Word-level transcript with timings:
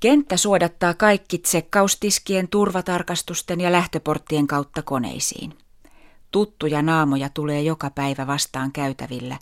Kenttä 0.00 0.36
suodattaa 0.36 0.94
kaikki 0.94 1.38
tsekkaustiskien, 1.38 2.48
turvatarkastusten 2.48 3.60
ja 3.60 3.72
lähtöporttien 3.72 4.46
kautta 4.46 4.82
koneisiin. 4.82 5.58
Tuttuja 6.30 6.82
naamoja 6.82 7.28
tulee 7.28 7.62
joka 7.62 7.90
päivä 7.90 8.26
vastaan 8.26 8.72
käytävillä 8.72 9.38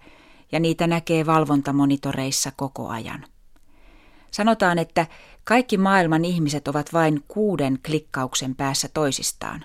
ja 0.52 0.60
niitä 0.60 0.86
näkee 0.86 1.26
valvontamonitoreissa 1.26 2.52
koko 2.56 2.88
ajan. 2.88 3.24
Sanotaan, 4.30 4.78
että 4.78 5.06
kaikki 5.44 5.78
maailman 5.78 6.24
ihmiset 6.24 6.68
ovat 6.68 6.92
vain 6.92 7.24
kuuden 7.28 7.78
klikkauksen 7.86 8.54
päässä 8.54 8.88
toisistaan. 8.94 9.64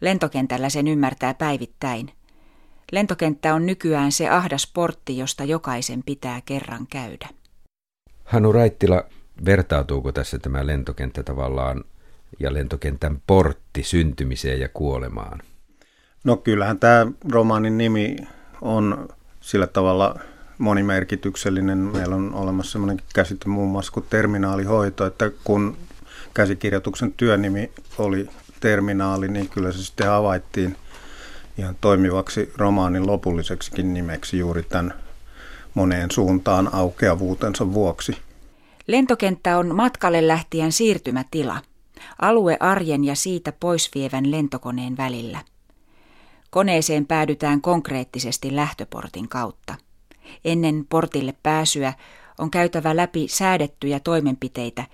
Lentokentällä 0.00 0.68
sen 0.70 0.88
ymmärtää 0.88 1.34
päivittäin. 1.34 2.12
Lentokenttä 2.92 3.54
on 3.54 3.66
nykyään 3.66 4.12
se 4.12 4.28
ahdas 4.28 4.70
portti, 4.74 5.18
josta 5.18 5.44
jokaisen 5.44 6.02
pitää 6.06 6.40
kerran 6.40 6.86
käydä. 6.86 7.28
Hanu 8.24 8.52
Raittila, 8.52 9.04
vertautuuko 9.44 10.12
tässä 10.12 10.38
tämä 10.38 10.66
lentokenttä 10.66 11.22
tavallaan 11.22 11.84
ja 12.40 12.54
lentokentän 12.54 13.22
portti 13.26 13.82
syntymiseen 13.82 14.60
ja 14.60 14.68
kuolemaan? 14.68 15.42
No 16.24 16.36
kyllähän 16.36 16.78
tämä 16.78 17.06
romaanin 17.30 17.78
nimi 17.78 18.16
on 18.60 19.08
sillä 19.40 19.66
tavalla 19.66 20.20
monimerkityksellinen. 20.58 21.78
Meillä 21.78 22.16
on 22.16 22.34
olemassa 22.34 22.72
sellainen 22.72 23.04
käsite 23.14 23.48
muun 23.48 23.70
muassa 23.70 23.92
kuin 23.92 24.06
terminaalihoito, 24.10 25.06
että 25.06 25.30
kun 25.44 25.76
käsikirjoituksen 26.34 27.12
työnimi 27.12 27.70
oli 27.98 28.28
terminaali, 28.60 29.28
niin 29.28 29.48
kyllä 29.48 29.72
se 29.72 29.84
sitten 29.84 30.06
havaittiin 30.06 30.76
ihan 31.58 31.76
toimivaksi 31.80 32.52
romaanin 32.56 33.06
lopulliseksikin 33.06 33.94
nimeksi 33.94 34.38
juuri 34.38 34.62
tämän 34.62 34.94
moneen 35.74 36.10
suuntaan 36.10 36.74
aukeavuutensa 36.74 37.72
vuoksi. 37.72 38.18
Lentokenttä 38.86 39.58
on 39.58 39.74
matkalle 39.74 40.26
lähtien 40.26 40.72
siirtymätila, 40.72 41.62
alue 42.22 42.56
arjen 42.60 43.04
ja 43.04 43.14
siitä 43.14 43.52
poisvievän 43.52 44.30
lentokoneen 44.30 44.96
välillä. 44.96 45.38
Koneeseen 46.50 47.06
päädytään 47.06 47.60
konkreettisesti 47.60 48.56
lähtöportin 48.56 49.28
kautta. 49.28 49.74
Ennen 50.44 50.86
portille 50.88 51.34
pääsyä 51.42 51.92
on 52.38 52.50
käytävä 52.50 52.96
läpi 52.96 53.28
säädettyjä 53.28 54.00
toimenpiteitä. 54.00 54.84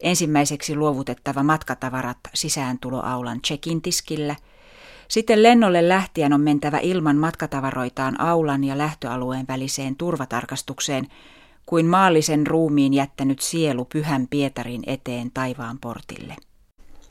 Ensimmäiseksi 0.00 0.76
luovutettava 0.76 1.42
matkatavarat 1.42 2.18
sisääntuloaulan 2.34 3.40
check-in 3.40 3.82
tiskillä. 3.82 4.36
Sitten 5.08 5.42
lennolle 5.42 5.88
lähtien 5.88 6.32
on 6.32 6.40
mentävä 6.40 6.78
ilman 6.78 7.16
matkatavaroitaan 7.16 8.20
aulan 8.20 8.64
ja 8.64 8.78
lähtöalueen 8.78 9.46
väliseen 9.48 9.96
turvatarkastukseen, 9.96 11.08
kuin 11.66 11.86
maallisen 11.86 12.46
ruumiin 12.46 12.94
jättänyt 12.94 13.40
sielu 13.40 13.84
pyhän 13.84 14.26
Pietarin 14.30 14.82
eteen 14.86 15.30
taivaan 15.34 15.78
portille. 15.78 16.36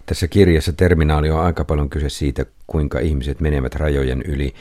Tässä 0.05 0.27
kirjassa 0.27 0.73
terminaali 0.73 1.29
on 1.29 1.39
aika 1.39 1.65
paljon 1.65 1.89
kyse 1.89 2.09
siitä, 2.09 2.45
kuinka 2.67 2.99
ihmiset 2.99 3.39
menevät 3.39 3.75
rajojen 3.75 4.21
yli. 4.21 4.53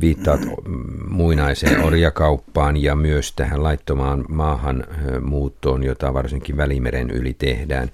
Viittaat 0.00 0.40
muinaiseen 1.08 1.84
orjakauppaan 1.84 2.76
ja 2.76 2.96
myös 2.96 3.32
tähän 3.32 3.62
laittomaan 3.62 4.24
maahanmuuttoon, 4.28 5.84
jota 5.84 6.14
varsinkin 6.14 6.56
Välimeren 6.56 7.10
yli 7.10 7.34
tehdään. 7.34 7.90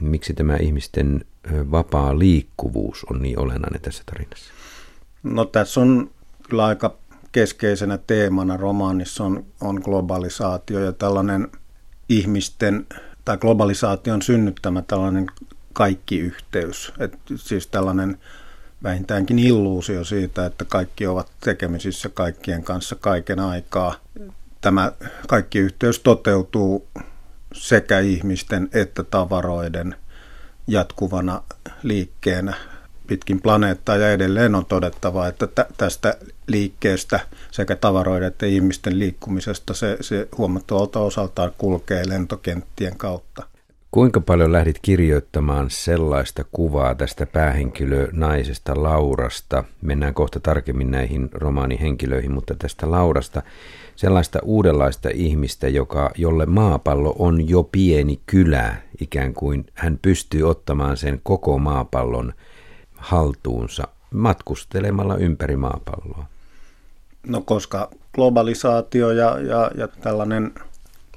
Miksi 0.00 0.34
tämä 0.34 0.56
ihmisten 0.56 1.24
vapaa 1.70 2.18
liikkuvuus 2.18 3.06
on 3.10 3.22
niin 3.22 3.38
olennainen 3.38 3.80
tässä 3.80 4.02
tarinassa? 4.06 4.52
No 5.22 5.44
tässä 5.44 5.80
on 5.80 6.10
kyllä 6.48 6.64
aika 6.64 6.94
keskeisenä 7.36 7.98
teemana 7.98 8.56
romaanissa 8.56 9.24
on, 9.24 9.44
on 9.60 9.80
globalisaatio 9.84 10.80
ja 10.80 10.92
tällainen 10.92 11.48
ihmisten 12.08 12.86
tai 13.24 13.36
globalisaation 13.36 14.22
synnyttämä 14.22 14.82
tällainen 14.82 15.26
kaikki 15.72 16.18
yhteys. 16.18 16.92
Et 16.98 17.18
siis 17.34 17.66
tällainen 17.66 18.18
vähintäänkin 18.82 19.38
illuusio 19.38 20.04
siitä, 20.04 20.46
että 20.46 20.64
kaikki 20.64 21.06
ovat 21.06 21.30
tekemisissä 21.40 22.08
kaikkien 22.08 22.62
kanssa 22.62 22.96
kaiken 23.00 23.40
aikaa. 23.40 23.94
Tämä 24.60 24.92
kaikki 25.28 25.58
yhteys 25.58 26.00
toteutuu 26.00 26.88
sekä 27.52 28.00
ihmisten 28.00 28.68
että 28.72 29.02
tavaroiden 29.02 29.96
jatkuvana 30.66 31.42
liikkeenä 31.82 32.54
pitkin 33.06 33.42
planeettaa 33.42 33.96
ja 33.96 34.12
edelleen 34.12 34.54
on 34.54 34.66
todettava, 34.66 35.28
että 35.28 35.48
tästä 35.76 36.16
liikkeestä 36.46 37.20
sekä 37.50 37.76
tavaroiden 37.76 38.28
että 38.28 38.46
ihmisten 38.46 38.98
liikkumisesta 38.98 39.74
se, 39.74 39.96
se 40.00 40.28
huomattavalta 40.38 41.00
osaltaan 41.00 41.52
kulkee 41.58 42.08
lentokenttien 42.08 42.96
kautta. 42.96 43.42
Kuinka 43.90 44.20
paljon 44.20 44.52
lähdit 44.52 44.78
kirjoittamaan 44.82 45.70
sellaista 45.70 46.44
kuvaa 46.52 46.94
tästä 46.94 47.26
päähenkilö 47.26 48.08
naisesta 48.12 48.82
Laurasta? 48.82 49.64
Mennään 49.82 50.14
kohta 50.14 50.40
tarkemmin 50.40 50.90
näihin 50.90 51.28
romaanihenkilöihin, 51.32 52.32
mutta 52.32 52.54
tästä 52.58 52.90
Laurasta 52.90 53.42
sellaista 53.96 54.38
uudenlaista 54.42 55.08
ihmistä, 55.14 55.68
joka, 55.68 56.10
jolle 56.16 56.46
maapallo 56.46 57.16
on 57.18 57.48
jo 57.48 57.62
pieni 57.62 58.20
kylä, 58.26 58.76
ikään 59.00 59.34
kuin 59.34 59.66
hän 59.74 59.98
pystyy 60.02 60.42
ottamaan 60.42 60.96
sen 60.96 61.20
koko 61.22 61.58
maapallon 61.58 62.32
haltuunsa 62.96 63.88
matkustelemalla 64.10 65.16
ympäri 65.16 65.56
maapalloa? 65.56 66.26
No 67.26 67.40
koska 67.40 67.90
globalisaatio 68.14 69.10
ja, 69.10 69.38
ja, 69.38 69.70
ja 69.74 69.88
tällainen 69.88 70.54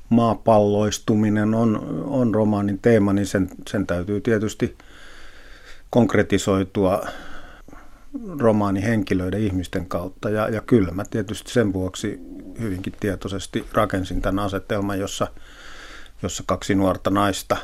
maapalloistuminen 0.10 1.54
on, 1.54 2.04
on 2.08 2.36
romaanin 2.36 2.80
teema, 2.80 3.14
niin 3.14 3.28
sen, 3.28 3.50
sen 3.68 3.88
täytyy 3.88 4.22
tietysti 4.22 4.78
konkretisoitua 5.90 7.08
romaanihenkilöiden 8.40 9.42
ihmisten 9.42 9.86
kautta. 9.86 10.30
Ja, 10.30 10.50
ja 10.50 10.62
kyllä 10.62 10.92
mä 10.92 11.04
tietysti 11.10 11.52
sen 11.52 11.74
vuoksi 11.74 12.20
hyvinkin 12.60 12.94
tietoisesti 13.00 13.66
rakensin 13.74 14.22
tämän 14.22 14.46
asetelman, 14.46 15.00
jossa, 15.00 15.28
jossa 16.24 16.44
kaksi 16.46 16.76
nuorta 16.76 17.10
naista 17.10 17.58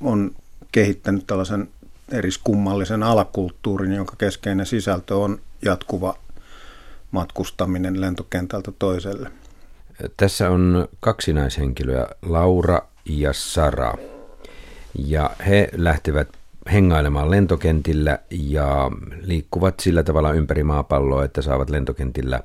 on 0.00 0.30
kehittänyt 0.72 1.26
tällaisen 1.26 1.68
eriskummallisen 2.12 3.02
alakulttuurin, 3.02 3.92
jonka 3.92 4.14
keskeinen 4.18 4.66
sisältö 4.66 5.16
on 5.16 5.40
jatkuva 5.64 6.14
matkustaminen 7.10 8.00
lentokentältä 8.00 8.72
toiselle. 8.78 9.30
Tässä 10.16 10.50
on 10.50 10.88
kaksi 11.00 11.32
naishenkilöä, 11.32 12.06
Laura 12.22 12.82
ja 13.04 13.32
Sara. 13.32 13.94
Ja 14.94 15.30
he 15.46 15.68
lähtevät 15.72 16.28
hengailemaan 16.72 17.30
lentokentillä 17.30 18.18
ja 18.30 18.90
liikkuvat 19.22 19.80
sillä 19.80 20.02
tavalla 20.02 20.32
ympäri 20.32 20.64
maapalloa, 20.64 21.24
että 21.24 21.42
saavat 21.42 21.70
lentokentillä 21.70 22.40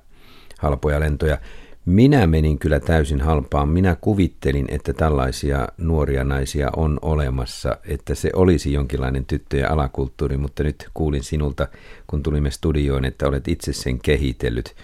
halpoja 0.59 0.99
lentoja. 0.99 1.37
Minä 1.85 2.27
menin 2.27 2.59
kyllä 2.59 2.79
täysin 2.79 3.21
halpaan. 3.21 3.69
Minä 3.69 3.95
kuvittelin, 4.01 4.65
että 4.69 4.93
tällaisia 4.93 5.67
nuoria 5.77 6.23
naisia 6.23 6.69
on 6.75 6.99
olemassa, 7.01 7.77
että 7.87 8.15
se 8.15 8.29
olisi 8.35 8.73
jonkinlainen 8.73 9.25
tyttöjen 9.25 9.71
alakulttuuri, 9.71 10.37
mutta 10.37 10.63
nyt 10.63 10.89
kuulin 10.93 11.23
sinulta, 11.23 11.67
kun 12.07 12.23
tulimme 12.23 12.51
studioon, 12.51 13.05
että 13.05 13.27
olet 13.27 13.47
itse 13.47 13.73
sen 13.73 13.99
kehitellyt. 13.99 14.75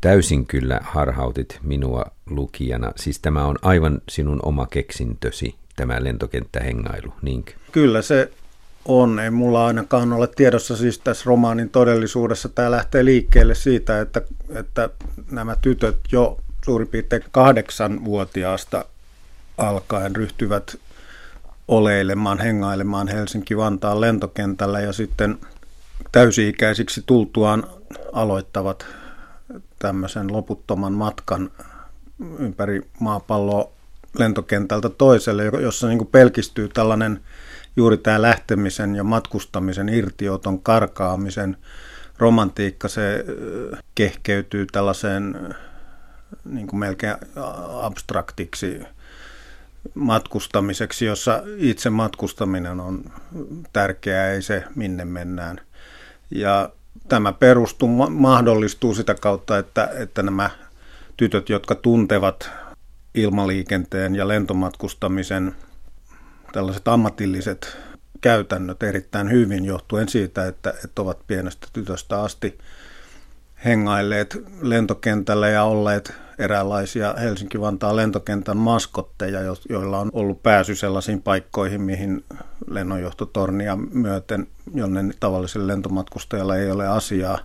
Täysin 0.00 0.46
kyllä 0.46 0.80
harhautit 0.82 1.58
minua 1.62 2.04
lukijana. 2.30 2.92
Siis 2.96 3.18
tämä 3.18 3.44
on 3.44 3.56
aivan 3.62 4.00
sinun 4.08 4.40
oma 4.42 4.66
keksintösi, 4.66 5.54
tämä 5.76 6.04
lentokenttähengailu, 6.04 7.12
niinkö? 7.22 7.52
Kyllä 7.72 8.02
se 8.02 8.30
on. 8.84 9.18
Ei 9.18 9.30
mulla 9.30 9.66
ainakaan 9.66 10.12
ole 10.12 10.26
tiedossa 10.26 10.76
siis 10.76 10.98
tässä 10.98 11.24
romaanin 11.26 11.70
todellisuudessa. 11.70 12.48
Tämä 12.48 12.70
lähtee 12.70 13.04
liikkeelle 13.04 13.54
siitä, 13.54 14.00
että, 14.00 14.22
että 14.54 14.90
nämä 15.30 15.56
tytöt 15.62 15.98
jo 16.12 16.38
suurin 16.64 16.88
piirtein 16.88 17.24
kahdeksanvuotiaasta 17.30 18.84
alkaen 19.58 20.16
ryhtyvät 20.16 20.76
oleilemaan, 21.68 22.38
hengailemaan 22.38 23.08
Helsinki-Vantaan 23.08 24.00
lentokentällä 24.00 24.80
ja 24.80 24.92
sitten 24.92 25.38
täysi-ikäisiksi 26.12 27.02
tultuaan 27.06 27.64
aloittavat 28.12 28.86
tämmöisen 29.78 30.32
loputtoman 30.32 30.92
matkan 30.92 31.50
ympäri 32.38 32.82
maapalloa 33.00 33.70
lentokentältä 34.18 34.88
toiselle, 34.88 35.44
jossa 35.44 35.88
niin 35.88 36.06
pelkistyy 36.06 36.68
tällainen 36.68 37.20
juuri 37.76 37.96
tämä 37.96 38.22
lähtemisen 38.22 38.94
ja 38.94 39.04
matkustamisen, 39.04 39.88
irtioton, 39.88 40.62
karkaamisen 40.62 41.56
romantiikka, 42.18 42.88
se 42.88 43.24
kehkeytyy 43.94 44.66
tällaiseen 44.66 45.54
niin 46.44 46.66
kuin 46.66 46.80
melkein 46.80 47.16
abstraktiksi 47.82 48.80
matkustamiseksi, 49.94 51.04
jossa 51.04 51.42
itse 51.56 51.90
matkustaminen 51.90 52.80
on 52.80 53.04
tärkeää, 53.72 54.30
ei 54.30 54.42
se 54.42 54.64
minne 54.74 55.04
mennään. 55.04 55.60
Ja 56.30 56.70
tämä 57.08 57.32
perustuu, 57.32 57.88
mahdollistuu 58.10 58.94
sitä 58.94 59.14
kautta, 59.14 59.58
että, 59.58 59.90
että 59.98 60.22
nämä 60.22 60.50
tytöt, 61.16 61.48
jotka 61.48 61.74
tuntevat 61.74 62.50
ilmaliikenteen 63.14 64.14
ja 64.14 64.28
lentomatkustamisen 64.28 65.54
tällaiset 66.52 66.88
ammatilliset 66.88 67.76
käytännöt 68.20 68.82
erittäin 68.82 69.30
hyvin 69.30 69.64
johtuen 69.64 70.08
siitä, 70.08 70.46
että, 70.46 70.74
että 70.84 71.02
ovat 71.02 71.26
pienestä 71.26 71.66
tytöstä 71.72 72.20
asti 72.20 72.58
hengailleet 73.64 74.42
lentokentällä 74.60 75.48
ja 75.48 75.64
olleet 75.64 76.12
eräänlaisia 76.38 77.14
Helsinki-Vantaan 77.20 77.96
lentokentän 77.96 78.56
maskotteja, 78.56 79.40
joilla 79.68 79.98
on 79.98 80.10
ollut 80.12 80.42
pääsy 80.42 80.74
sellaisiin 80.74 81.22
paikkoihin, 81.22 81.82
mihin 81.82 82.24
lennonjohtotornia 82.70 83.76
myöten, 83.76 84.46
jonne 84.74 85.04
tavalliselle 85.20 85.72
lentomatkustajalla 85.72 86.56
ei 86.56 86.70
ole 86.70 86.88
asiaa. 86.88 87.38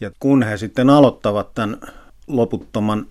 Ja 0.00 0.10
kun 0.20 0.42
he 0.42 0.56
sitten 0.56 0.90
aloittavat 0.90 1.54
tämän 1.54 1.80
loputtoman 2.26 3.06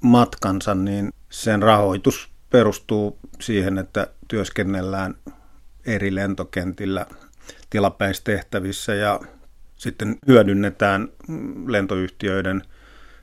matkansa, 0.00 0.74
niin 0.74 1.12
sen 1.30 1.62
rahoitus 1.62 2.28
perustuu 2.50 3.18
siihen, 3.40 3.78
että 3.78 4.06
työskennellään 4.28 5.14
eri 5.86 6.14
lentokentillä 6.14 7.06
tilapäistehtävissä 7.70 8.94
ja 8.94 9.20
sitten 9.76 10.16
hyödynnetään 10.26 11.08
lentoyhtiöiden 11.66 12.62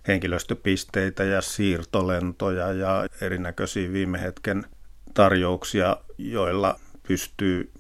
henkilöstöpisteitä 0.07 1.24
ja 1.24 1.42
siirtolentoja 1.42 2.74
ja 2.74 3.07
erinäköisiä 3.22 3.94
viime 3.94 4.22
hetken 4.22 4.66
tarjouksia, 5.13 5.98
joilla 6.18 6.80
pystyy 7.08 7.72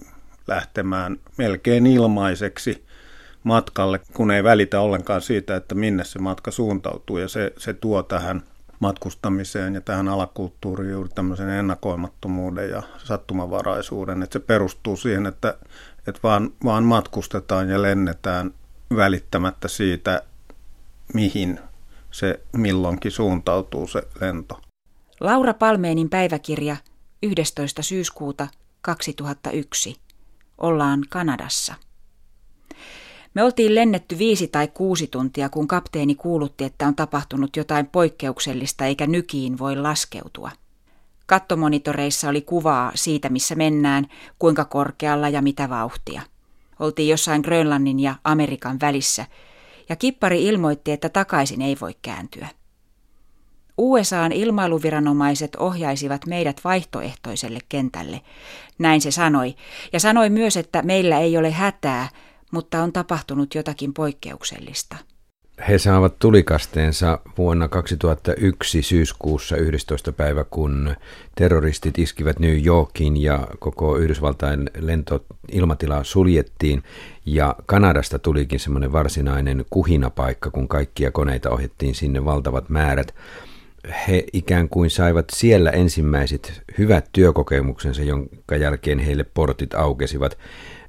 lähtemään 0.47 1.19
melkein 1.37 1.87
ilmaiseksi 1.87 2.85
matkalle, 3.43 3.99
kun 4.13 4.31
ei 4.31 4.43
välitä 4.43 4.79
ollenkaan 4.79 5.21
siitä, 5.21 5.55
että 5.55 5.75
minne 5.75 6.03
se 6.03 6.19
matka 6.19 6.51
suuntautuu. 6.51 7.17
Ja 7.17 7.27
se, 7.27 7.53
se 7.57 7.73
tuo 7.73 8.03
tähän 8.03 8.43
matkustamiseen 8.79 9.75
ja 9.75 9.81
tähän 9.81 10.07
alakulttuuriin 10.07 10.91
juuri 10.91 11.09
tämmöisen 11.09 11.49
ennakoimattomuuden 11.49 12.69
ja 12.69 12.83
sattumavaraisuuden. 12.97 14.23
Että 14.23 14.33
se 14.33 14.39
perustuu 14.39 14.97
siihen, 14.97 15.25
että, 15.25 15.57
että 16.07 16.19
vaan, 16.23 16.51
vaan 16.63 16.83
matkustetaan 16.83 17.69
ja 17.69 17.81
lennetään 17.81 18.53
välittämättä 18.95 19.67
siitä, 19.67 20.21
mihin 21.13 21.59
se 22.11 22.39
milloinkin 22.57 23.11
suuntautuu 23.11 23.87
se 23.87 24.03
lento. 24.21 24.61
Laura 25.19 25.53
Palmeenin 25.53 26.09
päiväkirja 26.09 26.77
11. 27.23 27.81
syyskuuta 27.81 28.47
2001. 28.81 29.95
Ollaan 30.57 31.01
Kanadassa. 31.09 31.75
Me 33.35 33.43
oltiin 33.43 33.75
lennetty 33.75 34.17
viisi 34.17 34.47
tai 34.47 34.67
kuusi 34.67 35.07
tuntia, 35.07 35.49
kun 35.49 35.67
kapteeni 35.67 36.15
kuulutti, 36.15 36.63
että 36.63 36.87
on 36.87 36.95
tapahtunut 36.95 37.55
jotain 37.55 37.87
poikkeuksellista 37.87 38.85
eikä 38.85 39.07
nykiin 39.07 39.57
voi 39.57 39.75
laskeutua. 39.75 40.51
Kattomonitoreissa 41.25 42.29
oli 42.29 42.41
kuvaa 42.41 42.91
siitä, 42.95 43.29
missä 43.29 43.55
mennään, 43.55 44.07
kuinka 44.39 44.65
korkealla 44.65 45.29
ja 45.29 45.41
mitä 45.41 45.69
vauhtia. 45.69 46.21
Oltiin 46.79 47.09
jossain 47.09 47.41
Grönlannin 47.41 47.99
ja 47.99 48.15
Amerikan 48.23 48.79
välissä, 48.81 49.25
ja 49.89 49.95
kippari 49.95 50.45
ilmoitti, 50.45 50.91
että 50.91 51.09
takaisin 51.09 51.61
ei 51.61 51.77
voi 51.81 51.95
kääntyä. 52.01 52.47
USAn 53.77 54.31
ilmailuviranomaiset 54.31 55.55
ohjaisivat 55.55 56.25
meidät 56.25 56.61
vaihtoehtoiselle 56.63 57.59
kentälle. 57.69 58.21
Näin 58.79 59.01
se 59.01 59.11
sanoi, 59.11 59.55
ja 59.93 59.99
sanoi 59.99 60.29
myös, 60.29 60.57
että 60.57 60.81
meillä 60.81 61.19
ei 61.19 61.37
ole 61.37 61.51
hätää, 61.51 62.09
mutta 62.55 62.83
on 62.83 62.93
tapahtunut 62.93 63.55
jotakin 63.55 63.93
poikkeuksellista. 63.93 64.95
He 65.69 65.77
saavat 65.77 66.19
tulikasteensa 66.19 67.19
vuonna 67.37 67.67
2001 67.67 68.81
syyskuussa 68.81 69.57
11. 69.57 70.11
päivä, 70.11 70.43
kun 70.43 70.95
terroristit 71.35 71.99
iskivät 71.99 72.39
New 72.39 72.65
Yorkiin 72.65 73.21
ja 73.21 73.47
koko 73.59 73.97
Yhdysvaltain 73.97 74.69
lentoilmatila 74.79 76.03
suljettiin. 76.03 76.83
Ja 77.25 77.55
Kanadasta 77.65 78.19
tulikin 78.19 78.59
semmoinen 78.59 78.91
varsinainen 78.91 79.65
kuhinapaikka, 79.69 80.51
kun 80.51 80.67
kaikkia 80.67 81.11
koneita 81.11 81.49
ohjattiin 81.49 81.95
sinne 81.95 82.25
valtavat 82.25 82.69
määrät. 82.69 83.15
He 84.07 84.23
ikään 84.33 84.69
kuin 84.69 84.89
saivat 84.89 85.25
siellä 85.33 85.71
ensimmäiset 85.71 86.61
hyvät 86.77 87.09
työkokemuksensa, 87.13 88.01
jonka 88.01 88.55
jälkeen 88.55 88.99
heille 88.99 89.23
portit 89.23 89.73
aukesivat. 89.73 90.37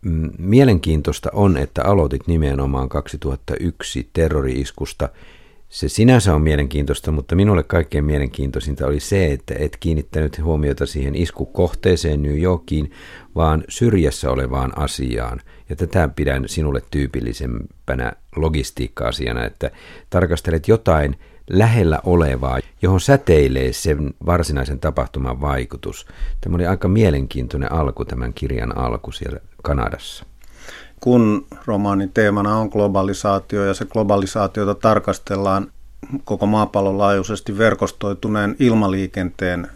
Mm, 0.03 0.31
mielenkiintoista 0.39 1.31
on, 1.33 1.57
että 1.57 1.85
aloitit 1.85 2.27
nimenomaan 2.27 2.89
2001 2.89 4.11
terrori-iskusta. 4.13 5.09
Se 5.69 5.89
sinänsä 5.89 6.35
on 6.35 6.43
mielenkiintoista, 6.43 7.13
mutta 7.13 7.35
minulle 7.35 7.63
kaikkein 7.63 8.05
mielenkiintoisinta 8.05 8.87
oli 8.87 9.01
se, 9.01 9.33
että 9.33 9.55
et 9.59 9.77
kiinnittänyt 9.81 10.43
huomiota 10.43 10.87
siihen 10.87 11.15
iskukohteeseen 11.15 12.23
New 12.23 12.43
Yorkiin, 12.43 12.91
vaan 13.35 13.65
syrjässä 13.69 14.31
olevaan 14.31 14.79
asiaan. 14.79 15.41
Ja 15.69 15.77
tätä 15.77 16.09
pidän 16.17 16.49
sinulle 16.49 16.83
tyypillisempänä 16.91 18.13
logistiikka-asiana, 18.37 19.45
että 19.45 19.71
tarkastelet 20.11 20.69
jotain 20.69 21.17
lähellä 21.51 22.01
olevaa, 22.05 22.59
johon 22.83 23.01
säteilee 23.01 23.73
sen 23.73 24.15
varsinaisen 24.27 24.81
tapahtuman 24.81 25.41
vaikutus. 25.41 26.07
Tämä 26.41 26.55
oli 26.57 26.67
aika 26.67 26.89
mielenkiintoinen 26.89 27.73
alku, 27.73 28.05
tämän 28.05 28.33
kirjan 28.35 28.79
alku 28.79 29.13
siellä 29.13 29.41
Kanadassa. 29.63 30.25
Kun 31.01 31.47
romaanin 31.67 32.13
teemana 32.13 32.57
on 32.57 32.69
globalisaatio 32.69 33.65
ja 33.65 33.75
se 33.75 33.85
globalisaatiota 33.85 34.75
tarkastellaan 34.75 35.73
koko 36.25 36.47
maapallon 36.47 36.99
laajuisesti 36.99 37.59
verkostoituneen 37.59 38.57
ilmaliikenteen 38.59 39.69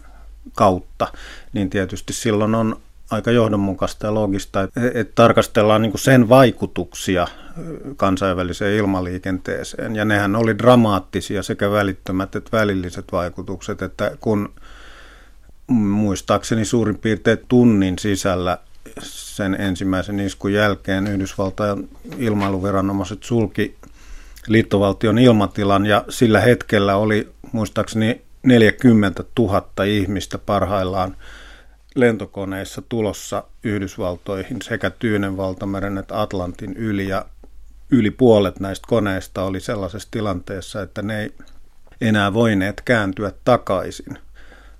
kautta, 0.55 1.07
niin 1.53 1.69
tietysti 1.69 2.13
silloin 2.13 2.55
on 2.55 2.79
aika 3.11 3.31
johdonmukaista 3.31 4.07
ja 4.07 4.13
logista, 4.13 4.61
että, 4.61 4.81
että 4.93 5.11
tarkastellaan 5.15 5.81
niin 5.81 5.91
sen 5.95 6.29
vaikutuksia 6.29 7.27
kansainväliseen 7.97 8.75
ilmaliikenteeseen. 8.75 9.95
Ja 9.95 10.05
nehän 10.05 10.35
oli 10.35 10.57
dramaattisia 10.57 11.43
sekä 11.43 11.71
välittömät 11.71 12.35
että 12.35 12.57
välilliset 12.57 13.05
vaikutukset, 13.11 13.81
että 13.81 14.11
kun 14.19 14.53
muistaakseni 15.67 16.65
suurin 16.65 16.97
piirtein 16.97 17.37
tunnin 17.47 17.99
sisällä 17.99 18.57
sen 19.01 19.61
ensimmäisen 19.61 20.19
iskun 20.19 20.53
jälkeen 20.53 21.07
Yhdysvaltain 21.07 21.89
ilmailuviranomaiset 22.17 23.23
sulki 23.23 23.75
liittovaltion 24.47 25.19
ilmatilan 25.19 25.85
ja 25.85 26.05
sillä 26.09 26.41
hetkellä 26.41 26.95
oli 26.95 27.29
muistaakseni 27.51 28.21
40 28.43 29.23
000 29.39 29.83
ihmistä 29.85 30.37
parhaillaan 30.37 31.15
lentokoneissa 31.95 32.81
tulossa 32.89 33.43
Yhdysvaltoihin 33.63 34.61
sekä 34.61 34.89
Tyynen 34.89 35.37
valtameren 35.37 35.97
että 35.97 36.21
Atlantin 36.21 36.73
yli 36.77 37.07
ja 37.07 37.25
yli 37.91 38.11
puolet 38.11 38.59
näistä 38.59 38.87
koneista 38.87 39.43
oli 39.43 39.59
sellaisessa 39.59 40.07
tilanteessa, 40.11 40.81
että 40.81 41.01
ne 41.01 41.21
ei 41.21 41.33
enää 42.01 42.33
voineet 42.33 42.81
kääntyä 42.81 43.31
takaisin, 43.45 44.17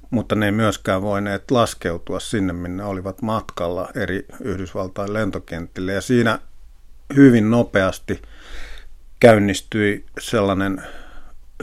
mutta 0.10 0.36
ne 0.36 0.46
ei 0.46 0.52
myöskään 0.52 1.02
voineet 1.02 1.52
laskeutua 1.52 2.20
sinne, 2.20 2.54
minne 2.54 2.84
olivat 2.84 3.22
matkalla 3.22 3.90
eri 3.96 4.26
Yhdysvaltain 4.42 5.14
lentokentille. 5.14 5.94
Ja 5.94 6.02
siinä 6.02 6.40
hyvin 7.16 7.52
nopeasti 7.52 8.22
käynnistyi 9.20 10.06
sellainen 10.20 10.84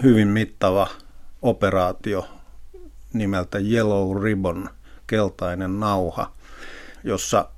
hyvin 0.02 0.28
mittava 0.28 0.88
operaatio 1.42 2.28
nimeltä 3.12 3.58
Yellow 3.58 4.22
Ribbon– 4.22 4.68
keltainen 5.08 5.80
nauha, 5.80 6.32
jossa 7.04 7.48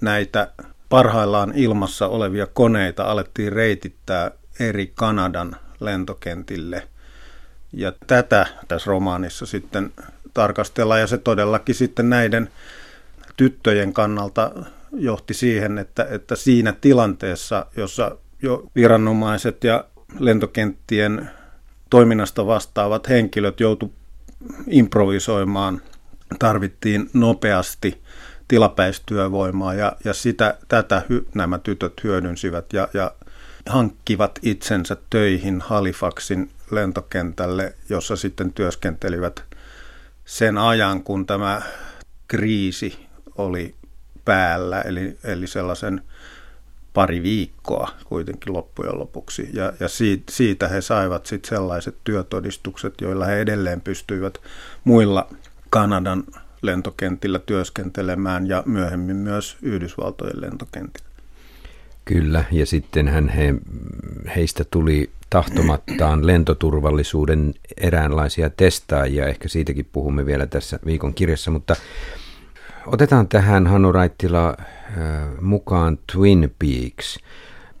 näitä 0.00 0.52
parhaillaan 0.88 1.52
ilmassa 1.54 2.08
olevia 2.08 2.46
koneita 2.46 3.04
alettiin 3.04 3.52
reitittää 3.52 4.30
eri 4.60 4.92
Kanadan 4.94 5.56
lentokentille. 5.80 6.88
Ja 7.72 7.92
tätä 8.06 8.46
tässä 8.68 8.88
romaanissa 8.88 9.46
sitten 9.46 9.92
tarkastellaan 10.34 11.00
ja 11.00 11.06
se 11.06 11.18
todellakin 11.18 11.74
sitten 11.74 12.10
näiden 12.10 12.50
tyttöjen 13.36 13.92
kannalta 13.92 14.50
johti 14.92 15.34
siihen, 15.34 15.78
että, 15.78 16.06
että 16.10 16.36
siinä 16.36 16.74
tilanteessa, 16.80 17.66
jossa 17.76 18.16
jo 18.42 18.64
viranomaiset 18.76 19.64
ja 19.64 19.84
lentokenttien 20.18 21.30
toiminnasta 21.90 22.46
vastaavat 22.46 23.08
henkilöt 23.08 23.60
joutu 23.60 23.92
improvisoimaan 24.66 25.80
tarvittiin 26.38 27.10
nopeasti 27.12 28.02
tilapäistyövoimaa 28.48 29.74
ja, 29.74 29.96
ja 30.04 30.14
sitä, 30.14 30.58
tätä 30.68 31.02
hy, 31.08 31.26
nämä 31.34 31.58
tytöt 31.58 32.04
hyödynsivät 32.04 32.72
ja, 32.72 32.88
ja 32.94 33.14
hankkivat 33.68 34.38
itsensä 34.42 34.96
töihin 35.10 35.60
Halifaxin 35.60 36.50
lentokentälle, 36.70 37.74
jossa 37.88 38.16
sitten 38.16 38.52
työskentelivät 38.52 39.44
sen 40.24 40.58
ajan, 40.58 41.02
kun 41.02 41.26
tämä 41.26 41.62
kriisi 42.28 43.06
oli 43.38 43.74
päällä, 44.24 44.80
eli, 44.80 45.18
eli 45.24 45.46
sellaisen 45.46 46.02
pari 46.94 47.22
viikkoa 47.22 47.90
kuitenkin 48.04 48.52
loppujen 48.52 48.98
lopuksi. 48.98 49.50
Ja, 49.52 49.72
ja 49.80 49.88
siitä, 50.30 50.68
he 50.68 50.80
saivat 50.80 51.26
sitten 51.26 51.48
sellaiset 51.48 51.96
työtodistukset, 52.04 52.94
joilla 53.00 53.24
he 53.24 53.40
edelleen 53.40 53.80
pystyivät 53.80 54.38
muilla 54.84 55.28
Kanadan 55.74 56.24
lentokentillä 56.62 57.38
työskentelemään 57.38 58.46
ja 58.46 58.62
myöhemmin 58.66 59.16
myös 59.16 59.56
Yhdysvaltojen 59.62 60.40
lentokentillä. 60.40 61.08
Kyllä, 62.04 62.44
ja 62.52 62.66
sitten 62.66 63.08
hän 63.08 63.28
he, 63.28 63.54
heistä 64.36 64.64
tuli 64.70 65.10
tahtomattaan 65.30 66.26
lentoturvallisuuden 66.26 67.54
eräänlaisia 67.76 68.50
testaajia. 68.50 69.26
Ehkä 69.26 69.48
siitäkin 69.48 69.88
puhumme 69.92 70.26
vielä 70.26 70.46
tässä 70.46 70.78
viikon 70.86 71.14
kirjassa, 71.14 71.50
mutta 71.50 71.76
otetaan 72.86 73.28
tähän 73.28 73.66
Hannu 73.66 73.92
Raittila 73.92 74.56
mukaan 75.40 75.98
Twin 76.12 76.54
Peaks. 76.58 77.18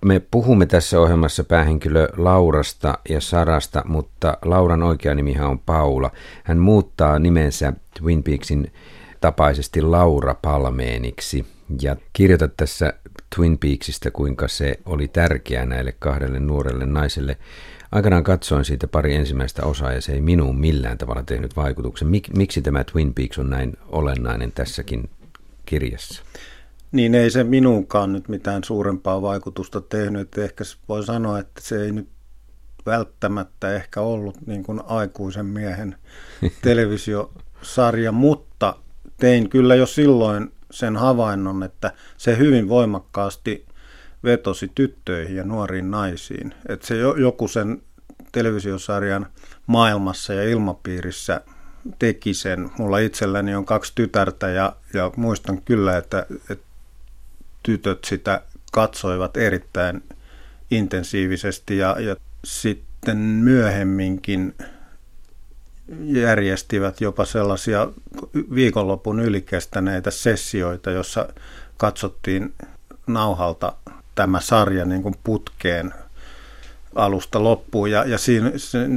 Me 0.04 0.20
puhumme 0.30 0.66
tässä 0.66 1.00
ohjelmassa 1.00 1.44
päähenkilö 1.44 2.08
Laurasta 2.16 2.98
ja 3.08 3.20
Sarasta, 3.20 3.82
mutta 3.86 4.38
Lauran 4.44 4.82
oikea 4.82 5.14
nimihän 5.14 5.48
on 5.48 5.58
Paula. 5.58 6.10
Hän 6.44 6.58
muuttaa 6.58 7.18
nimensä 7.18 7.72
Twin 7.98 8.22
Peaksin 8.22 8.72
tapaisesti 9.20 9.82
Laura 9.82 10.34
Palmeeniksi 10.34 11.46
ja 11.82 11.96
kirjoita 12.12 12.48
tässä 12.48 12.92
Twin 13.36 13.58
Peaksista, 13.58 14.10
kuinka 14.10 14.48
se 14.48 14.80
oli 14.86 15.08
tärkeää 15.08 15.66
näille 15.66 15.94
kahdelle 15.98 16.40
nuorelle 16.40 16.86
naiselle. 16.86 17.36
Aikanaan 17.92 18.24
katsoin 18.24 18.64
siitä 18.64 18.88
pari 18.88 19.14
ensimmäistä 19.14 19.66
osaa 19.66 19.92
ja 19.92 20.00
se 20.00 20.12
ei 20.12 20.20
minuun 20.20 20.60
millään 20.60 20.98
tavalla 20.98 21.22
tehnyt 21.22 21.56
vaikutuksen. 21.56 22.08
Mik, 22.08 22.28
miksi 22.36 22.62
tämä 22.62 22.84
Twin 22.84 23.14
Peaks 23.14 23.38
on 23.38 23.50
näin 23.50 23.76
olennainen 23.88 24.52
tässäkin 24.52 25.10
kirjassa? 25.66 26.22
Niin 26.94 27.14
ei 27.14 27.30
se 27.30 27.44
minuunkaan 27.44 28.12
nyt 28.12 28.28
mitään 28.28 28.64
suurempaa 28.64 29.22
vaikutusta 29.22 29.80
tehnyt. 29.80 30.38
Ehkä 30.38 30.64
voi 30.88 31.04
sanoa, 31.04 31.38
että 31.38 31.60
se 31.60 31.82
ei 31.82 31.92
nyt 31.92 32.08
välttämättä 32.86 33.74
ehkä 33.74 34.00
ollut 34.00 34.46
niin 34.46 34.62
kuin 34.62 34.80
aikuisen 34.86 35.46
miehen 35.46 35.96
televisiosarja, 36.62 38.12
mutta 38.12 38.76
tein 39.16 39.50
kyllä 39.50 39.74
jo 39.74 39.86
silloin 39.86 40.52
sen 40.70 40.96
havainnon, 40.96 41.62
että 41.62 41.92
se 42.16 42.38
hyvin 42.38 42.68
voimakkaasti 42.68 43.66
vetosi 44.24 44.70
tyttöihin 44.74 45.36
ja 45.36 45.44
nuoriin 45.44 45.90
naisiin. 45.90 46.54
Että 46.68 46.86
se 46.86 46.96
joku 46.98 47.48
sen 47.48 47.82
televisiosarjan 48.32 49.26
maailmassa 49.66 50.34
ja 50.34 50.50
ilmapiirissä 50.50 51.40
teki 51.98 52.34
sen. 52.34 52.70
Mulla 52.78 52.98
itselläni 52.98 53.54
on 53.54 53.64
kaksi 53.64 53.92
tytärtä 53.94 54.48
ja, 54.48 54.76
ja 54.94 55.10
muistan 55.16 55.62
kyllä, 55.62 55.96
että, 55.96 56.26
että 56.50 56.73
tytöt 57.64 58.04
sitä 58.04 58.42
katsoivat 58.72 59.36
erittäin 59.36 60.02
intensiivisesti 60.70 61.78
ja, 61.78 61.96
ja 62.00 62.16
sitten 62.44 63.18
myöhemminkin 63.18 64.54
järjestivät 66.02 67.00
jopa 67.00 67.24
sellaisia 67.24 67.88
viikonlopun 68.54 69.20
ylikästäneitä 69.20 70.10
sessioita, 70.10 70.90
jossa 70.90 71.28
katsottiin 71.76 72.54
nauhalta 73.06 73.72
tämä 74.14 74.40
sarja 74.40 74.84
niin 74.84 75.02
kuin 75.02 75.14
putkeen 75.24 75.94
alusta 76.94 77.44
loppuun. 77.44 77.90
Ja, 77.90 78.04
ja 78.04 78.18
siinä, 78.18 78.50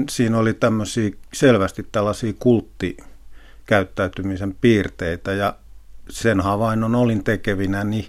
siinä 0.09 0.37
oli 0.37 0.53
tämmöisiä 0.53 1.11
selvästi 1.33 1.87
tällaisia 1.91 2.33
kulttikäyttäytymisen 2.39 4.55
piirteitä 4.61 5.33
ja 5.33 5.55
sen 6.09 6.41
havainnon 6.41 6.95
olin 6.95 7.23
tekevinä 7.23 7.83
niin, 7.83 8.07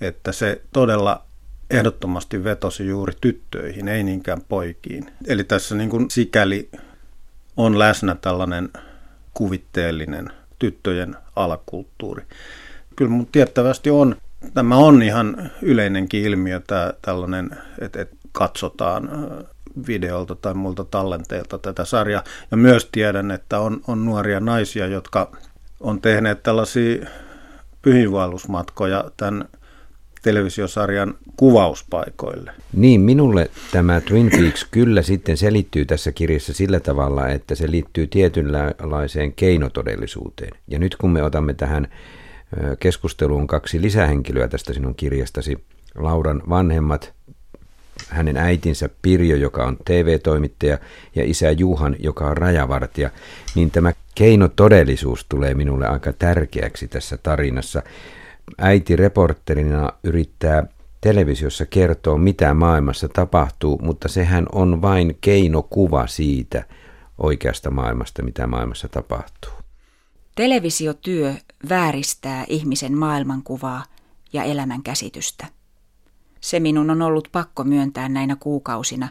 että 0.00 0.32
se 0.32 0.62
todella 0.72 1.24
ehdottomasti 1.70 2.44
vetosi 2.44 2.86
juuri 2.86 3.12
tyttöihin, 3.20 3.88
ei 3.88 4.02
niinkään 4.02 4.40
poikiin. 4.48 5.12
Eli 5.26 5.44
tässä 5.44 5.74
niin 5.74 5.90
kuin 5.90 6.10
sikäli 6.10 6.70
on 7.56 7.78
läsnä 7.78 8.14
tällainen 8.14 8.68
kuvitteellinen 9.34 10.32
tyttöjen 10.58 11.16
alakulttuuri. 11.36 12.22
Kyllä 12.96 13.10
mun 13.10 13.26
tiettävästi 13.26 13.90
on, 13.90 14.16
tämä 14.54 14.76
on 14.76 15.02
ihan 15.02 15.50
yleinenkin 15.62 16.22
ilmiö, 16.22 16.60
tämä 16.66 16.92
tällainen, 17.02 17.50
että, 17.80 18.00
että 18.00 18.16
katsotaan 18.32 19.10
videolta 19.86 20.34
tai 20.34 20.54
muilta 20.54 20.84
tallenteilta 20.84 21.58
tätä 21.58 21.84
sarjaa. 21.84 22.24
Ja 22.50 22.56
myös 22.56 22.88
tiedän, 22.92 23.30
että 23.30 23.60
on, 23.60 23.80
on 23.86 24.04
nuoria 24.04 24.40
naisia, 24.40 24.86
jotka 24.86 25.36
on 25.80 26.00
tehneet 26.00 26.42
tällaisia 26.42 27.06
pyhinvaellusmatkoja 27.82 29.04
tämän 29.16 29.48
televisiosarjan 30.22 31.14
kuvauspaikoille. 31.36 32.52
Niin, 32.72 33.00
minulle 33.00 33.50
tämä 33.72 34.00
Twin 34.00 34.30
Peaks 34.30 34.66
kyllä 34.70 35.02
sitten 35.02 35.36
selittyy 35.36 35.84
tässä 35.84 36.12
kirjassa 36.12 36.52
sillä 36.52 36.80
tavalla, 36.80 37.28
että 37.28 37.54
se 37.54 37.70
liittyy 37.70 38.06
tietynlaiseen 38.06 39.32
keinotodellisuuteen. 39.32 40.52
Ja 40.68 40.78
nyt 40.78 40.96
kun 40.96 41.10
me 41.10 41.22
otamme 41.22 41.54
tähän 41.54 41.88
keskusteluun 42.80 43.46
kaksi 43.46 43.82
lisähenkilöä 43.82 44.48
tästä 44.48 44.72
sinun 44.72 44.94
kirjastasi, 44.94 45.58
Lauran 45.94 46.42
vanhemmat, 46.48 47.12
hänen 48.08 48.36
äitinsä 48.36 48.88
Pirjo, 49.02 49.36
joka 49.36 49.64
on 49.64 49.76
TV-toimittaja, 49.84 50.78
ja 51.14 51.24
isä 51.24 51.50
Juhan, 51.50 51.96
joka 51.98 52.26
on 52.26 52.36
rajavartija, 52.36 53.10
niin 53.54 53.70
tämä 53.70 53.92
keinotodellisuus 54.14 55.26
tulee 55.28 55.54
minulle 55.54 55.86
aika 55.86 56.12
tärkeäksi 56.12 56.88
tässä 56.88 57.16
tarinassa 57.16 57.82
äiti 58.58 58.96
reporterina 58.96 59.88
yrittää 60.04 60.66
televisiossa 61.00 61.66
kertoa, 61.66 62.18
mitä 62.18 62.54
maailmassa 62.54 63.08
tapahtuu, 63.08 63.78
mutta 63.82 64.08
sehän 64.08 64.46
on 64.52 64.82
vain 64.82 65.18
keinokuva 65.20 66.06
siitä 66.06 66.64
oikeasta 67.18 67.70
maailmasta, 67.70 68.22
mitä 68.22 68.46
maailmassa 68.46 68.88
tapahtuu. 68.88 69.52
Televisiotyö 70.34 71.34
vääristää 71.68 72.44
ihmisen 72.48 72.98
maailmankuvaa 72.98 73.84
ja 74.32 74.44
elämän 74.44 74.82
käsitystä. 74.82 75.46
Se 76.40 76.60
minun 76.60 76.90
on 76.90 77.02
ollut 77.02 77.28
pakko 77.32 77.64
myöntää 77.64 78.08
näinä 78.08 78.36
kuukausina 78.36 79.08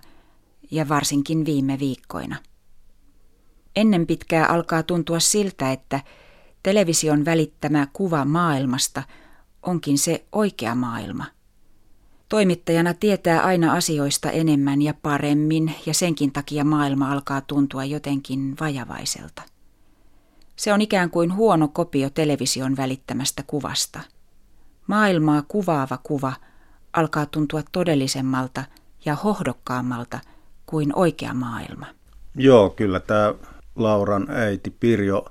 ja 0.71 0.89
varsinkin 0.89 1.45
viime 1.45 1.79
viikkoina. 1.79 2.35
Ennen 3.75 4.07
pitkää 4.07 4.45
alkaa 4.45 4.83
tuntua 4.83 5.19
siltä, 5.19 5.71
että 5.71 5.99
television 6.63 7.25
välittämä 7.25 7.87
kuva 7.93 8.25
maailmasta– 8.25 9.03
onkin 9.61 9.97
se 9.97 10.25
oikea 10.31 10.75
maailma. 10.75 11.25
Toimittajana 12.29 12.93
tietää 12.93 13.41
aina 13.41 13.73
asioista 13.73 14.31
enemmän 14.31 14.81
ja 14.81 14.93
paremmin, 15.01 15.75
ja 15.85 15.93
senkin 15.93 16.31
takia 16.31 16.63
maailma 16.63 17.11
alkaa 17.11 17.41
tuntua 17.41 17.85
jotenkin 17.85 18.55
vajavaiselta. 18.59 19.41
Se 20.55 20.73
on 20.73 20.81
ikään 20.81 21.09
kuin 21.09 21.35
huono 21.35 21.67
kopio 21.67 22.09
television 22.09 22.77
välittämästä 22.77 23.43
kuvasta. 23.47 23.99
Maailmaa 24.87 25.43
kuvaava 25.47 25.97
kuva 26.03 26.33
alkaa 26.93 27.25
tuntua 27.25 27.61
todellisemmalta 27.71 28.63
ja 29.05 29.15
hohdokkaammalta 29.15 30.19
kuin 30.65 30.95
oikea 30.95 31.33
maailma. 31.33 31.85
Joo, 32.35 32.69
kyllä 32.69 32.99
tämä 32.99 33.33
Lauran 33.75 34.27
äiti 34.29 34.69
Pirjo 34.69 35.25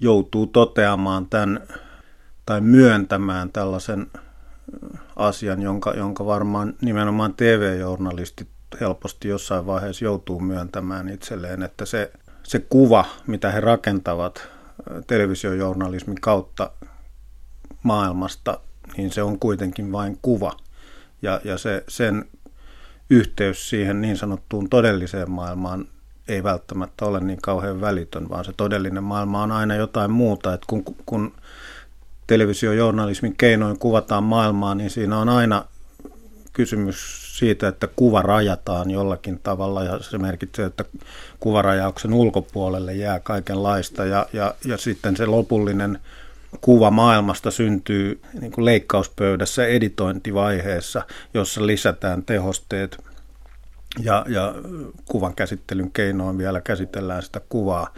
joutuu 0.00 0.46
toteamaan 0.46 1.26
tämän 1.26 1.60
tai 2.46 2.60
myöntämään 2.60 3.52
tällaisen 3.52 4.06
asian, 5.16 5.62
jonka, 5.62 5.90
jonka 5.90 6.26
varmaan 6.26 6.74
nimenomaan 6.80 7.34
TV-journalistit 7.34 8.48
helposti 8.80 9.28
jossain 9.28 9.66
vaiheessa 9.66 10.04
joutuu 10.04 10.40
myöntämään 10.40 11.08
itselleen, 11.08 11.62
että 11.62 11.84
se, 11.84 12.12
se 12.42 12.58
kuva, 12.58 13.04
mitä 13.26 13.50
he 13.50 13.60
rakentavat 13.60 14.48
televisiojournalismin 15.06 16.20
kautta 16.20 16.70
maailmasta, 17.82 18.60
niin 18.96 19.12
se 19.12 19.22
on 19.22 19.38
kuitenkin 19.38 19.92
vain 19.92 20.18
kuva. 20.22 20.52
Ja, 21.22 21.40
ja 21.44 21.58
se, 21.58 21.84
sen 21.88 22.24
yhteys 23.10 23.70
siihen 23.70 24.00
niin 24.00 24.16
sanottuun 24.16 24.68
todelliseen 24.68 25.30
maailmaan 25.30 25.88
ei 26.28 26.42
välttämättä 26.42 27.04
ole 27.04 27.20
niin 27.20 27.42
kauhean 27.42 27.80
välitön, 27.80 28.28
vaan 28.28 28.44
se 28.44 28.52
todellinen 28.56 29.04
maailma 29.04 29.42
on 29.42 29.52
aina 29.52 29.74
jotain 29.74 30.10
muuta. 30.10 30.54
Että 30.54 30.66
kun, 30.68 30.84
kun 31.06 31.32
televisiojournalismin 32.32 33.36
keinoin 33.36 33.78
kuvataan 33.78 34.24
maailmaa, 34.24 34.74
niin 34.74 34.90
siinä 34.90 35.18
on 35.18 35.28
aina 35.28 35.64
kysymys 36.52 36.96
siitä, 37.38 37.68
että 37.68 37.88
kuva 37.96 38.22
rajataan 38.22 38.90
jollakin 38.90 39.40
tavalla 39.42 39.84
ja 39.84 39.98
se 39.98 40.18
merkitsee, 40.18 40.66
että 40.66 40.84
kuvarajauksen 41.40 42.12
ulkopuolelle 42.12 42.94
jää 42.94 43.20
kaikenlaista 43.20 44.04
ja, 44.04 44.26
ja, 44.32 44.54
ja 44.64 44.76
sitten 44.76 45.16
se 45.16 45.26
lopullinen 45.26 45.98
kuva 46.60 46.90
maailmasta 46.90 47.50
syntyy 47.50 48.20
niin 48.40 48.52
kuin 48.52 48.64
leikkauspöydässä 48.64 49.66
editointivaiheessa, 49.66 51.02
jossa 51.34 51.66
lisätään 51.66 52.22
tehosteet 52.24 53.04
ja, 53.98 54.24
ja 54.28 54.54
kuvan 55.04 55.34
käsittelyn 55.34 55.90
keinoin 55.90 56.38
vielä 56.38 56.60
käsitellään 56.60 57.22
sitä 57.22 57.40
kuvaa 57.48 57.94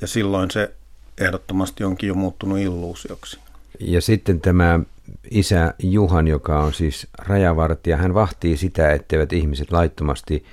ja 0.00 0.06
silloin 0.06 0.50
se 0.50 0.74
ehdottomasti 1.18 1.84
onkin 1.84 2.08
jo 2.08 2.14
muuttunut 2.14 2.58
illuusioksi. 2.58 3.49
Ja 3.80 4.00
sitten 4.00 4.40
tämä 4.40 4.80
isä 5.30 5.74
Juhan, 5.82 6.28
joka 6.28 6.60
on 6.60 6.74
siis 6.74 7.06
rajavartija, 7.18 7.96
hän 7.96 8.14
vahtii 8.14 8.56
sitä, 8.56 8.92
etteivät 8.92 9.32
ihmiset 9.32 9.72
laittomasti 9.72 10.44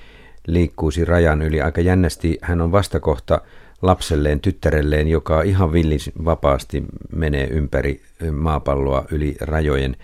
liikkuisi 0.48 1.06
rajan 1.06 1.42
yli. 1.42 1.62
Aika 1.62 1.82
jännästi 1.82 2.38
hän 2.42 2.62
on 2.62 2.72
vastakohta 2.72 3.42
lapselleen, 3.82 4.40
tyttärelleen, 4.40 5.08
joka 5.08 5.42
ihan 5.42 5.74
villis 5.74 6.12
vapaasti 6.26 6.84
menee 7.16 7.48
ympäri 7.48 8.02
maapalloa 8.32 9.06
yli 9.12 9.36
rajojen. 9.42 9.98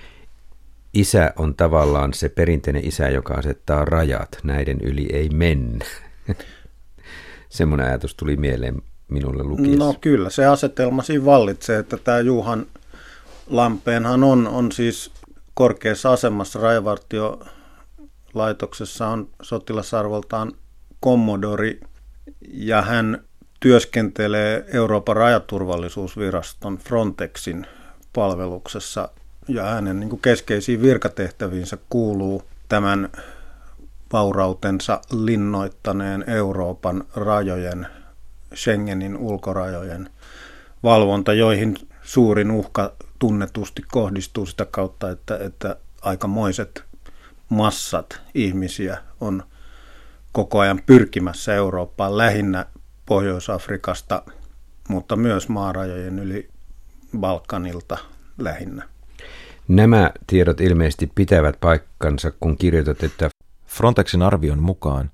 Isä 0.94 1.34
on 1.36 1.56
tavallaan 1.56 2.14
se 2.14 2.30
perinteinen 2.30 2.86
isä, 2.86 3.10
joka 3.10 3.34
asettaa 3.34 3.86
rajat. 3.86 4.38
Näiden 4.44 4.82
yli 4.82 5.08
ei 5.14 5.30
mennä. 5.30 5.86
Semmoinen 7.50 7.88
ajatus 7.88 8.16
tuli 8.16 8.36
mieleen 8.36 8.82
minulle 9.08 9.44
lukiessa. 9.44 9.86
No 9.86 9.96
kyllä, 10.02 10.30
se 10.30 10.46
asetelma 10.46 11.04
siinä 11.04 11.26
vallitsee, 11.26 11.80
että 11.80 11.98
tämä 11.98 12.20
Juhan 12.20 12.66
Lampeenhan 13.50 14.24
on, 14.24 14.48
on 14.48 14.72
siis 14.72 15.12
korkeassa 15.54 16.12
asemassa. 16.12 16.60
Rajavartiolaitoksessa 16.60 19.08
on 19.08 19.30
sotilasarvoltaan 19.42 20.52
kommodori 21.00 21.80
ja 22.48 22.82
hän 22.82 23.24
työskentelee 23.60 24.66
Euroopan 24.74 25.16
rajaturvallisuusviraston 25.16 26.78
Frontexin 26.78 27.68
palveluksessa. 28.14 29.10
Ja 29.48 29.64
hänen 29.64 30.00
niin 30.00 30.20
keskeisiin 30.20 30.82
virkatehtäviinsä 30.82 31.78
kuuluu 31.90 32.44
tämän 32.70 33.10
vaurautensa 34.14 35.02
linnoittaneen 35.12 36.24
Euroopan 36.28 37.04
rajojen, 37.16 37.88
Schengenin 38.56 39.18
ulkorajojen 39.18 40.10
valvonta, 40.84 41.34
joihin 41.34 41.76
suurin 42.04 42.52
uhka 42.52 42.94
tunnetusti 43.24 43.84
kohdistuu 43.92 44.46
sitä 44.46 44.66
kautta, 44.66 45.10
että, 45.10 45.38
että 45.38 45.76
aikamoiset 46.02 46.84
massat 47.50 48.22
ihmisiä 48.34 48.98
on 49.22 49.44
koko 50.32 50.60
ajan 50.60 50.82
pyrkimässä 50.86 51.54
Eurooppaan 51.54 52.18
lähinnä 52.18 52.66
Pohjois-Afrikasta, 53.06 54.24
mutta 54.90 55.16
myös 55.16 55.50
maarajojen 55.50 56.20
yli 56.20 56.50
Balkanilta 57.20 57.98
lähinnä. 58.38 58.90
Nämä 59.68 60.12
tiedot 60.28 60.62
ilmeisesti 60.62 61.12
pitävät 61.16 61.60
paikkansa, 61.60 62.32
kun 62.40 62.58
kirjoitat, 62.58 63.04
että 63.04 63.30
Frontexin 63.68 64.22
arvion 64.22 64.60
mukaan 64.60 65.12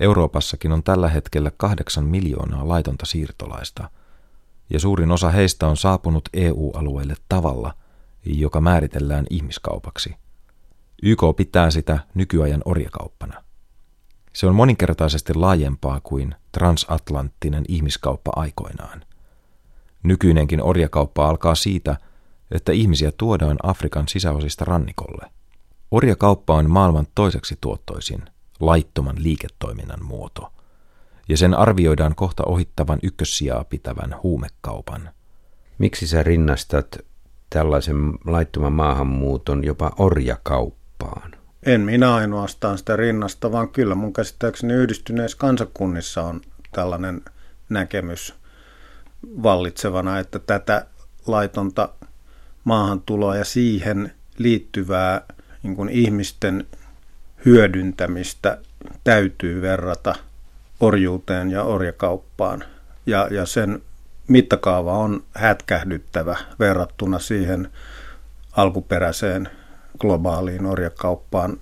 Euroopassakin 0.00 0.72
on 0.72 0.82
tällä 0.82 1.08
hetkellä 1.08 1.52
kahdeksan 1.56 2.04
miljoonaa 2.04 2.68
laitonta 2.68 3.06
siirtolaista, 3.06 3.90
ja 4.70 4.80
suurin 4.80 5.10
osa 5.10 5.30
heistä 5.30 5.66
on 5.66 5.76
saapunut 5.76 6.28
EU-alueelle 6.32 7.14
tavalla, 7.28 7.74
joka 8.24 8.60
määritellään 8.60 9.26
ihmiskaupaksi. 9.30 10.16
YK 11.02 11.22
pitää 11.36 11.70
sitä 11.70 11.98
nykyajan 12.14 12.62
orjakauppana. 12.64 13.44
Se 14.32 14.46
on 14.46 14.54
moninkertaisesti 14.54 15.34
laajempaa 15.34 16.00
kuin 16.00 16.34
transatlanttinen 16.52 17.64
ihmiskauppa 17.68 18.30
aikoinaan. 18.36 19.04
Nykyinenkin 20.02 20.62
orjakauppa 20.62 21.28
alkaa 21.28 21.54
siitä, 21.54 21.96
että 22.50 22.72
ihmisiä 22.72 23.12
tuodaan 23.12 23.56
Afrikan 23.62 24.08
sisäosista 24.08 24.64
rannikolle. 24.64 25.30
Orjakauppa 25.90 26.54
on 26.54 26.70
maailman 26.70 27.06
toiseksi 27.14 27.58
tuottoisin, 27.60 28.22
laittoman 28.60 29.16
liiketoiminnan 29.18 30.04
muoto, 30.04 30.52
ja 31.30 31.36
sen 31.36 31.54
arvioidaan 31.54 32.14
kohta 32.14 32.42
ohittavan 32.46 32.98
ykkössijaa 33.02 33.64
pitävän 33.64 34.16
huumekaupan. 34.22 35.10
Miksi 35.78 36.06
sä 36.06 36.22
rinnastat 36.22 36.98
tällaisen 37.50 38.12
laittoman 38.26 38.72
maahanmuuton 38.72 39.64
jopa 39.64 39.92
orjakauppaan? 39.98 41.34
En 41.66 41.80
minä 41.80 42.14
ainoastaan 42.14 42.78
sitä 42.78 42.96
rinnasta, 42.96 43.52
vaan 43.52 43.68
kyllä 43.68 43.94
mun 43.94 44.12
käsittääkseni 44.12 44.74
yhdistyneissä 44.74 45.38
kansakunnissa 45.38 46.22
on 46.22 46.40
tällainen 46.72 47.22
näkemys 47.68 48.34
vallitsevana, 49.42 50.18
että 50.18 50.38
tätä 50.38 50.86
laitonta 51.26 51.88
maahantuloa 52.64 53.36
ja 53.36 53.44
siihen 53.44 54.12
liittyvää 54.38 55.20
niin 55.62 55.76
kuin 55.76 55.88
ihmisten 55.88 56.66
hyödyntämistä 57.44 58.58
täytyy 59.04 59.62
verrata 59.62 60.14
orjuuteen 60.80 61.50
ja 61.50 61.62
orjakauppaan. 61.62 62.64
Ja, 63.06 63.28
ja 63.30 63.46
sen 63.46 63.82
mittakaava 64.28 64.92
on 64.98 65.22
hätkähdyttävä 65.34 66.36
verrattuna 66.58 67.18
siihen 67.18 67.68
alkuperäiseen 68.52 69.48
globaaliin 69.98 70.66
orjakauppaan 70.66 71.60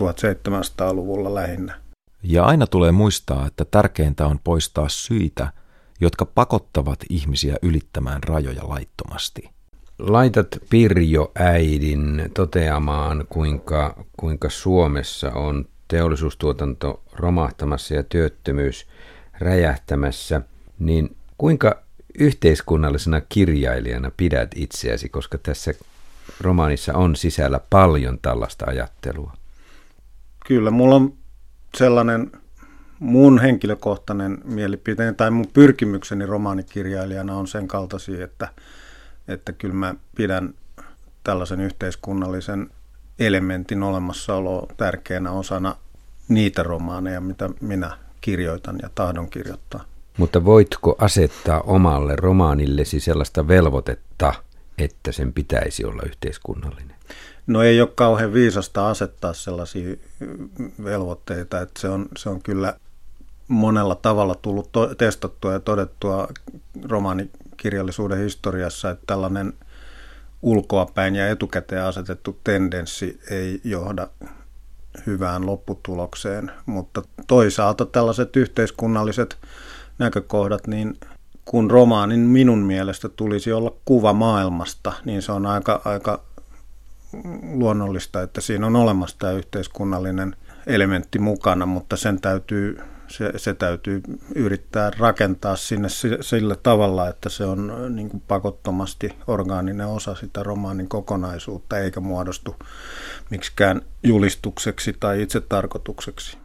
1700-luvulla 0.00 1.34
lähinnä. 1.34 1.74
Ja 2.22 2.44
aina 2.44 2.66
tulee 2.66 2.92
muistaa, 2.92 3.46
että 3.46 3.64
tärkeintä 3.64 4.26
on 4.26 4.38
poistaa 4.44 4.88
syitä, 4.88 5.52
jotka 6.00 6.24
pakottavat 6.24 6.98
ihmisiä 7.10 7.56
ylittämään 7.62 8.22
rajoja 8.22 8.68
laittomasti. 8.68 9.50
Laitat 9.98 10.48
Pirjo 10.70 11.32
äidin 11.34 12.30
toteamaan, 12.34 13.24
kuinka, 13.28 14.04
kuinka 14.16 14.50
Suomessa 14.50 15.32
on 15.32 15.64
teollisuustuotanto 15.88 17.02
romahtamassa 17.12 17.94
ja 17.94 18.02
työttömyys 18.02 18.86
räjähtämässä, 19.40 20.40
niin 20.78 21.16
kuinka 21.38 21.82
yhteiskunnallisena 22.18 23.20
kirjailijana 23.20 24.10
pidät 24.16 24.50
itseäsi, 24.54 25.08
koska 25.08 25.38
tässä 25.38 25.74
romaanissa 26.40 26.94
on 26.94 27.16
sisällä 27.16 27.60
paljon 27.70 28.18
tällaista 28.22 28.66
ajattelua? 28.68 29.32
Kyllä, 30.46 30.70
mulla 30.70 30.94
on 30.94 31.12
sellainen 31.76 32.32
mun 32.98 33.40
henkilökohtainen 33.40 34.38
mielipiteeni 34.44 35.14
tai 35.14 35.30
mun 35.30 35.46
pyrkimykseni 35.52 36.26
romaanikirjailijana 36.26 37.36
on 37.36 37.46
sen 37.46 37.68
kaltaisia, 37.68 38.24
että, 38.24 38.48
että 39.28 39.52
kyllä 39.52 39.74
mä 39.74 39.94
pidän 40.16 40.54
tällaisen 41.24 41.60
yhteiskunnallisen 41.60 42.70
elementin 43.18 43.82
olemassaolo 43.82 44.68
tärkeänä 44.76 45.30
osana 45.30 45.76
niitä 46.28 46.62
romaaneja, 46.62 47.20
mitä 47.20 47.50
minä 47.60 47.98
kirjoitan 48.20 48.78
ja 48.82 48.90
tahdon 48.94 49.30
kirjoittaa. 49.30 49.84
Mutta 50.16 50.44
voitko 50.44 50.96
asettaa 50.98 51.60
omalle 51.60 52.16
romaanillesi 52.16 53.00
sellaista 53.00 53.48
velvoitetta, 53.48 54.34
että 54.78 55.12
sen 55.12 55.32
pitäisi 55.32 55.84
olla 55.84 56.02
yhteiskunnallinen? 56.06 56.96
No 57.46 57.62
ei 57.62 57.80
ole 57.80 57.90
kauhean 57.94 58.32
viisasta 58.32 58.88
asettaa 58.88 59.32
sellaisia 59.32 59.96
velvoitteita, 60.84 61.60
että 61.60 61.80
se 61.80 61.88
on, 61.88 62.08
se 62.16 62.28
on 62.28 62.42
kyllä 62.42 62.74
monella 63.48 63.94
tavalla 63.94 64.34
tullut 64.34 64.72
to- 64.72 64.94
testattua 64.94 65.52
ja 65.52 65.60
todettua 65.60 66.28
romaanikirjallisuuden 66.88 68.18
historiassa, 68.18 68.90
että 68.90 69.04
tällainen 69.06 69.52
ulkoapäin 70.42 71.14
ja 71.14 71.28
etukäteen 71.28 71.84
asetettu 71.84 72.40
tendenssi 72.44 73.20
ei 73.30 73.60
johda 73.64 74.08
hyvään 75.06 75.46
lopputulokseen, 75.46 76.50
mutta 76.66 77.02
toisaalta 77.26 77.86
tällaiset 77.86 78.36
yhteiskunnalliset 78.36 79.38
näkökohdat, 79.98 80.66
niin 80.66 80.98
kun 81.44 81.70
romaanin 81.70 82.20
minun 82.20 82.58
mielestä 82.58 83.08
tulisi 83.08 83.52
olla 83.52 83.72
kuva 83.84 84.12
maailmasta, 84.12 84.92
niin 85.04 85.22
se 85.22 85.32
on 85.32 85.46
aika, 85.46 85.82
aika 85.84 86.22
luonnollista, 87.54 88.22
että 88.22 88.40
siinä 88.40 88.66
on 88.66 88.76
olemassa 88.76 89.16
tämä 89.18 89.32
yhteiskunnallinen 89.32 90.36
elementti 90.66 91.18
mukana, 91.18 91.66
mutta 91.66 91.96
sen 91.96 92.20
täytyy, 92.20 92.78
se, 93.08 93.32
se 93.36 93.54
täytyy 93.54 94.02
yrittää 94.34 94.90
rakentaa 94.98 95.56
sinne 95.56 95.88
sillä 96.20 96.56
tavalla, 96.62 97.08
että 97.08 97.28
se 97.28 97.44
on 97.44 97.72
niin 97.96 98.08
kuin 98.08 98.22
pakottomasti 98.28 99.10
orgaaninen 99.26 99.86
osa 99.86 100.14
sitä 100.14 100.42
romaanin 100.42 100.88
kokonaisuutta, 100.88 101.78
eikä 101.78 102.00
muodostu 102.00 102.56
miksikään 103.30 103.82
julistukseksi 104.02 104.96
tai 105.00 105.22
itsetarkoitukseksi. 105.22 106.38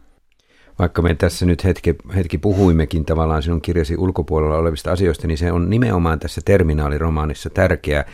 Vaikka 0.78 1.02
me 1.02 1.14
tässä 1.14 1.46
nyt 1.46 1.64
hetki, 1.64 1.94
hetki 2.14 2.38
puhuimmekin 2.38 3.04
tavallaan 3.04 3.42
sinun 3.42 3.60
kirjasi 3.60 3.96
ulkopuolella 3.96 4.56
olevista 4.56 4.92
asioista, 4.92 5.26
niin 5.26 5.38
se 5.38 5.52
on 5.52 5.70
nimenomaan 5.70 6.20
tässä 6.20 6.40
terminaaliromaanissa 6.44 7.50
tärkeää 7.50 8.04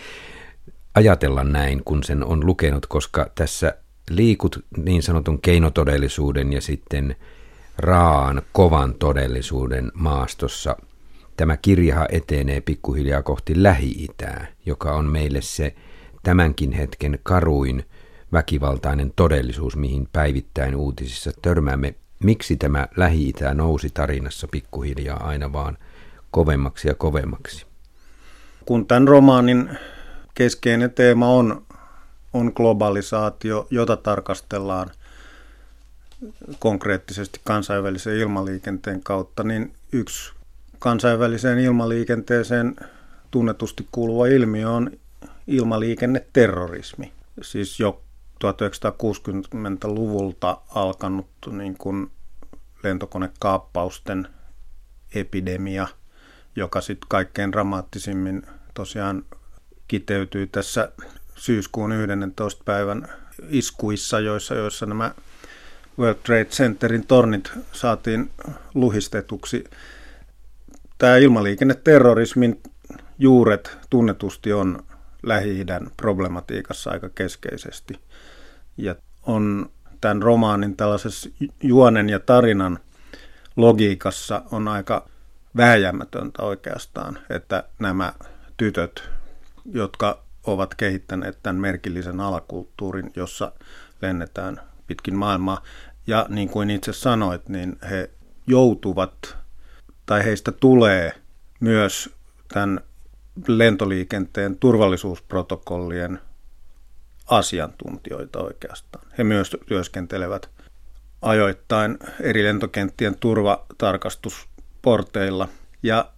ajatella 0.94 1.44
näin, 1.44 1.84
kun 1.84 2.04
sen 2.04 2.24
on 2.24 2.46
lukenut, 2.46 2.86
koska 2.86 3.30
tässä 3.34 3.74
liikut 4.10 4.64
niin 4.76 5.02
sanotun 5.02 5.40
keinotodellisuuden 5.40 6.52
ja 6.52 6.60
sitten 6.60 7.16
raan, 7.80 8.42
kovan 8.52 8.94
todellisuuden 8.94 9.92
maastossa. 9.94 10.76
Tämä 11.36 11.56
kirjaha 11.56 12.06
etenee 12.12 12.60
pikkuhiljaa 12.60 13.22
kohti 13.22 13.62
Lähi-Itää, 13.62 14.46
joka 14.66 14.92
on 14.92 15.04
meille 15.06 15.40
se 15.40 15.74
tämänkin 16.22 16.72
hetken 16.72 17.18
karuin 17.22 17.84
väkivaltainen 18.32 19.12
todellisuus, 19.16 19.76
mihin 19.76 20.08
päivittäin 20.12 20.76
uutisissa 20.76 21.30
törmäämme. 21.42 21.94
Miksi 22.24 22.56
tämä 22.56 22.88
Lähi-Itä 22.96 23.54
nousi 23.54 23.90
tarinassa 23.94 24.48
pikkuhiljaa 24.48 25.26
aina 25.26 25.52
vaan 25.52 25.78
kovemmaksi 26.30 26.88
ja 26.88 26.94
kovemmaksi? 26.94 27.66
Kun 28.66 28.86
tämän 28.86 29.08
romaanin 29.08 29.70
keskeinen 30.34 30.90
teema 30.90 31.28
on, 31.28 31.66
on 32.32 32.52
globalisaatio, 32.54 33.66
jota 33.70 33.96
tarkastellaan 33.96 34.90
konkreettisesti 36.58 37.40
kansainvälisen 37.44 38.16
ilmaliikenteen 38.16 39.02
kautta, 39.02 39.42
niin 39.42 39.72
yksi 39.92 40.32
kansainväliseen 40.78 41.58
ilmaliikenteeseen 41.58 42.76
tunnetusti 43.30 43.88
kuuluva 43.92 44.26
ilmiö 44.26 44.70
on 44.70 44.90
ilmaliikenneterrorismi. 45.46 47.12
Siis 47.42 47.80
jo 47.80 48.02
1960-luvulta 48.44 50.60
alkanut 50.74 51.26
niin 51.50 51.78
kuin 51.78 52.10
lentokonekaappausten 52.82 54.28
epidemia, 55.14 55.88
joka 56.56 56.80
sitten 56.80 57.08
kaikkein 57.08 57.52
dramaattisimmin 57.52 58.42
tosiaan 58.74 59.24
kiteytyi 59.88 60.46
tässä 60.46 60.92
syyskuun 61.36 61.92
11. 61.92 62.62
päivän 62.64 63.08
iskuissa, 63.48 64.20
joissa, 64.20 64.54
joissa 64.54 64.86
nämä 64.86 65.14
World 65.98 66.18
Trade 66.26 66.44
Centerin 66.44 67.06
tornit 67.06 67.52
saatiin 67.72 68.30
luhistetuksi. 68.74 69.64
Tämä 70.98 71.16
ilmaliikenneterrorismin 71.16 72.60
juuret 73.18 73.78
tunnetusti 73.90 74.52
on 74.52 74.82
Lähi-idän 75.22 75.90
problematiikassa 75.96 76.90
aika 76.90 77.08
keskeisesti. 77.08 78.00
Ja 78.76 78.94
on 79.22 79.70
tämän 80.00 80.22
romaanin 80.22 80.76
tällaisessa 80.76 81.30
juonen 81.62 82.08
ja 82.08 82.20
tarinan 82.20 82.78
logiikassa 83.56 84.42
on 84.52 84.68
aika 84.68 85.08
vääjäämätöntä 85.56 86.42
oikeastaan, 86.42 87.18
että 87.30 87.64
nämä 87.78 88.12
tytöt, 88.56 89.08
jotka 89.72 90.22
ovat 90.44 90.74
kehittäneet 90.74 91.38
tämän 91.42 91.60
merkillisen 91.60 92.20
alakulttuurin, 92.20 93.12
jossa 93.16 93.52
lennetään 94.02 94.60
pitkin 94.90 95.16
maailmaa. 95.16 95.62
Ja 96.06 96.26
niin 96.28 96.48
kuin 96.48 96.70
itse 96.70 96.92
sanoit, 96.92 97.48
niin 97.48 97.76
he 97.90 98.10
joutuvat 98.46 99.36
tai 100.06 100.24
heistä 100.24 100.52
tulee 100.52 101.12
myös 101.60 102.10
tämän 102.48 102.80
lentoliikenteen 103.48 104.56
turvallisuusprotokollien 104.56 106.20
asiantuntijoita 107.26 108.38
oikeastaan. 108.38 109.06
He 109.18 109.24
myös 109.24 109.56
työskentelevät 109.66 110.50
ajoittain 111.22 111.98
eri 112.20 112.44
lentokenttien 112.44 113.16
turvatarkastusporteilla 113.20 115.48
ja 115.82 116.12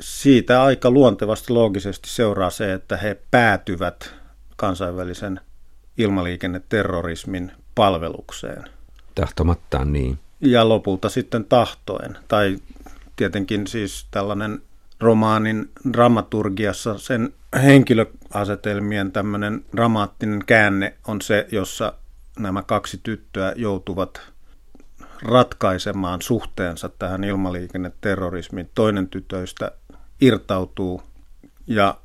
siitä 0.00 0.62
aika 0.62 0.90
luontevasti 0.90 1.52
loogisesti 1.52 2.08
seuraa 2.08 2.50
se, 2.50 2.72
että 2.72 2.96
he 2.96 3.20
päätyvät 3.30 4.14
kansainvälisen 4.56 5.40
ilmaliikenneterrorismin 5.98 7.52
palvelukseen. 7.74 8.64
Tahtomattaan 9.14 9.92
niin. 9.92 10.18
Ja 10.40 10.68
lopulta 10.68 11.08
sitten 11.08 11.44
tahtoen. 11.44 12.18
Tai 12.28 12.58
tietenkin 13.16 13.66
siis 13.66 14.06
tällainen 14.10 14.62
romaanin 15.00 15.70
dramaturgiassa 15.92 16.98
sen 16.98 17.34
henkilöasetelmien 17.62 19.12
tämmöinen 19.12 19.64
dramaattinen 19.76 20.44
käänne 20.46 20.94
on 21.06 21.20
se, 21.22 21.46
jossa 21.52 21.92
nämä 22.38 22.62
kaksi 22.62 23.00
tyttöä 23.02 23.52
joutuvat 23.56 24.20
ratkaisemaan 25.22 26.22
suhteensa 26.22 26.88
tähän 26.88 27.24
ilmaliikenneterrorismiin. 27.24 28.70
Toinen 28.74 29.08
tytöistä 29.08 29.72
irtautuu 30.20 31.02
ja 31.66 31.98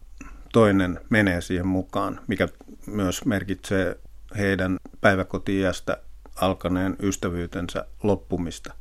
toinen 0.53 0.99
menee 1.10 1.41
siihen 1.41 1.67
mukaan, 1.67 2.19
mikä 2.27 2.47
myös 2.86 3.25
merkitsee 3.25 3.97
heidän 4.38 4.78
päiväkotiiästä 5.02 5.98
alkaneen 6.36 6.96
ystävyytensä 7.02 7.86
loppumista. 8.04 8.74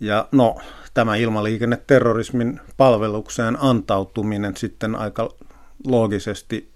Ja 0.00 0.28
no, 0.32 0.56
tämä 0.94 1.16
ilmaliikenneterrorismin 1.16 2.60
palvelukseen 2.76 3.56
antautuminen 3.60 4.56
sitten 4.56 4.94
aika 4.94 5.34
loogisesti 5.86 6.72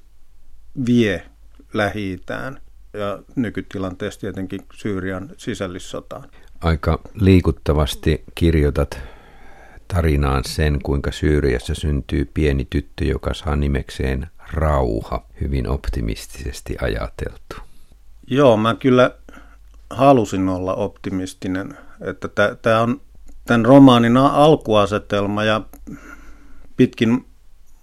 vie 0.87 1.23
lähi 1.73 2.21
ja 2.93 3.23
nykytilanteessa 3.37 4.21
tietenkin 4.21 4.61
Syyrian 4.75 5.31
sisällissotaan. 5.37 6.29
Aika 6.61 7.01
liikuttavasti 7.15 8.25
kirjoitat 8.35 8.99
tarinaan 9.89 10.45
sen, 10.45 10.79
kuinka 10.83 11.13
Syyriassa 11.13 11.75
syntyy 11.75 12.31
pieni 12.35 12.67
tyttö, 12.71 13.05
joka 13.05 13.35
saa 13.35 13.57
nimekseen 13.57 14.27
rauha, 14.53 15.27
hyvin 15.41 15.69
optimistisesti 15.69 16.77
ajateltu. 16.81 17.57
Joo, 18.27 18.57
mä 18.57 18.75
kyllä 18.75 19.11
halusin 19.91 20.49
olla 20.49 20.75
optimistinen, 20.75 21.79
että 22.01 22.29
tämä 22.63 22.81
on 22.81 23.01
tämän 23.45 23.65
romaanin 23.65 24.17
alkuasetelma 24.17 25.45
ja 25.45 25.61
pitkin 26.77 27.27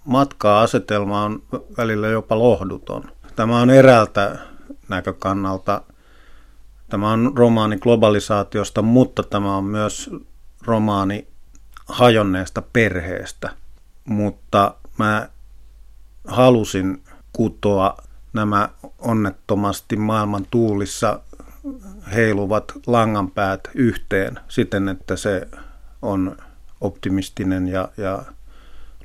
matkaa 0.05 0.61
asetelma 0.61 1.23
on 1.23 1.43
välillä 1.77 2.07
jopa 2.07 2.39
lohduton. 2.39 3.03
Tämä 3.35 3.61
on 3.61 3.69
eräältä 3.69 4.37
näkökannalta, 4.89 5.81
tämä 6.89 7.11
on 7.11 7.31
romaani 7.35 7.77
globalisaatiosta, 7.77 8.81
mutta 8.81 9.23
tämä 9.23 9.57
on 9.57 9.63
myös 9.63 10.09
romaani 10.65 11.27
hajonneesta 11.87 12.61
perheestä. 12.61 13.49
Mutta 14.05 14.75
mä 14.97 15.29
halusin 16.27 17.03
kutoa 17.33 17.97
nämä 18.33 18.69
onnettomasti 18.99 19.95
maailman 19.95 20.45
tuulissa 20.51 21.19
heiluvat 22.13 22.73
langanpäät 22.87 23.67
yhteen 23.75 24.39
siten, 24.47 24.89
että 24.89 25.15
se 25.15 25.47
on 26.01 26.37
optimistinen 26.81 27.67
ja, 27.67 27.89
ja 27.97 28.23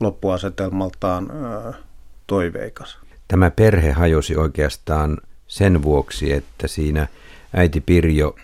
loppuasetelmaltaan 0.00 1.30
toiveikas. 2.26 2.98
Tämä 3.28 3.50
perhe 3.50 3.92
hajosi 3.92 4.36
oikeastaan 4.36 5.18
sen 5.46 5.82
vuoksi, 5.82 6.32
että 6.32 6.68
siinä 6.68 7.08
äiti 7.54 7.80
Pirjo 7.80 8.36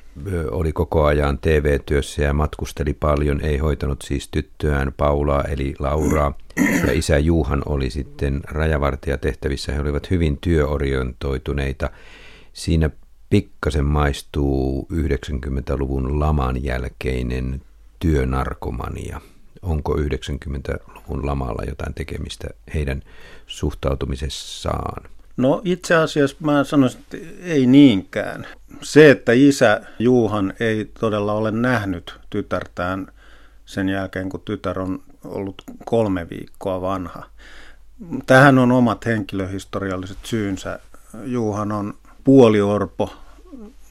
oli 0.50 0.72
koko 0.72 1.04
ajan 1.04 1.38
TV-työssä 1.38 2.22
ja 2.22 2.32
matkusteli 2.32 2.94
paljon, 2.94 3.40
ei 3.40 3.58
hoitanut 3.58 4.02
siis 4.02 4.28
tyttöään 4.28 4.92
Paulaa 4.96 5.44
eli 5.44 5.74
Lauraa. 5.78 6.34
Ja 6.86 6.92
isä 6.92 7.18
Juuhan 7.18 7.62
oli 7.66 7.90
sitten 7.90 8.40
rajavartijatehtävissä, 8.44 9.72
he 9.72 9.80
olivat 9.80 10.10
hyvin 10.10 10.38
työorientoituneita. 10.40 11.90
Siinä 12.52 12.90
pikkasen 13.30 13.84
maistuu 13.84 14.88
90-luvun 14.92 16.20
laman 16.20 16.64
jälkeinen 16.64 17.62
työnarkomania. 17.98 19.20
Onko 19.62 19.96
90-luvun 19.96 21.26
lamalla 21.26 21.64
jotain 21.68 21.94
tekemistä 21.94 22.48
heidän 22.74 23.02
suhtautumisessaan? 23.46 25.10
No 25.40 25.62
itse 25.64 25.94
asiassa 25.94 26.36
mä 26.40 26.64
sanoisin, 26.64 27.00
että 27.00 27.16
ei 27.42 27.66
niinkään. 27.66 28.46
Se, 28.82 29.10
että 29.10 29.32
isä 29.32 29.80
Juuhan 29.98 30.54
ei 30.60 30.90
todella 31.00 31.32
ole 31.32 31.50
nähnyt 31.50 32.14
tytärtään 32.30 33.06
sen 33.66 33.88
jälkeen, 33.88 34.28
kun 34.28 34.42
tytär 34.44 34.80
on 34.80 35.02
ollut 35.24 35.62
kolme 35.84 36.26
viikkoa 36.30 36.80
vanha. 36.80 37.26
Tähän 38.26 38.58
on 38.58 38.72
omat 38.72 39.06
henkilöhistorialliset 39.06 40.18
syynsä. 40.22 40.78
Juuhan 41.24 41.72
on 41.72 41.94
puoliorpo 42.24 43.14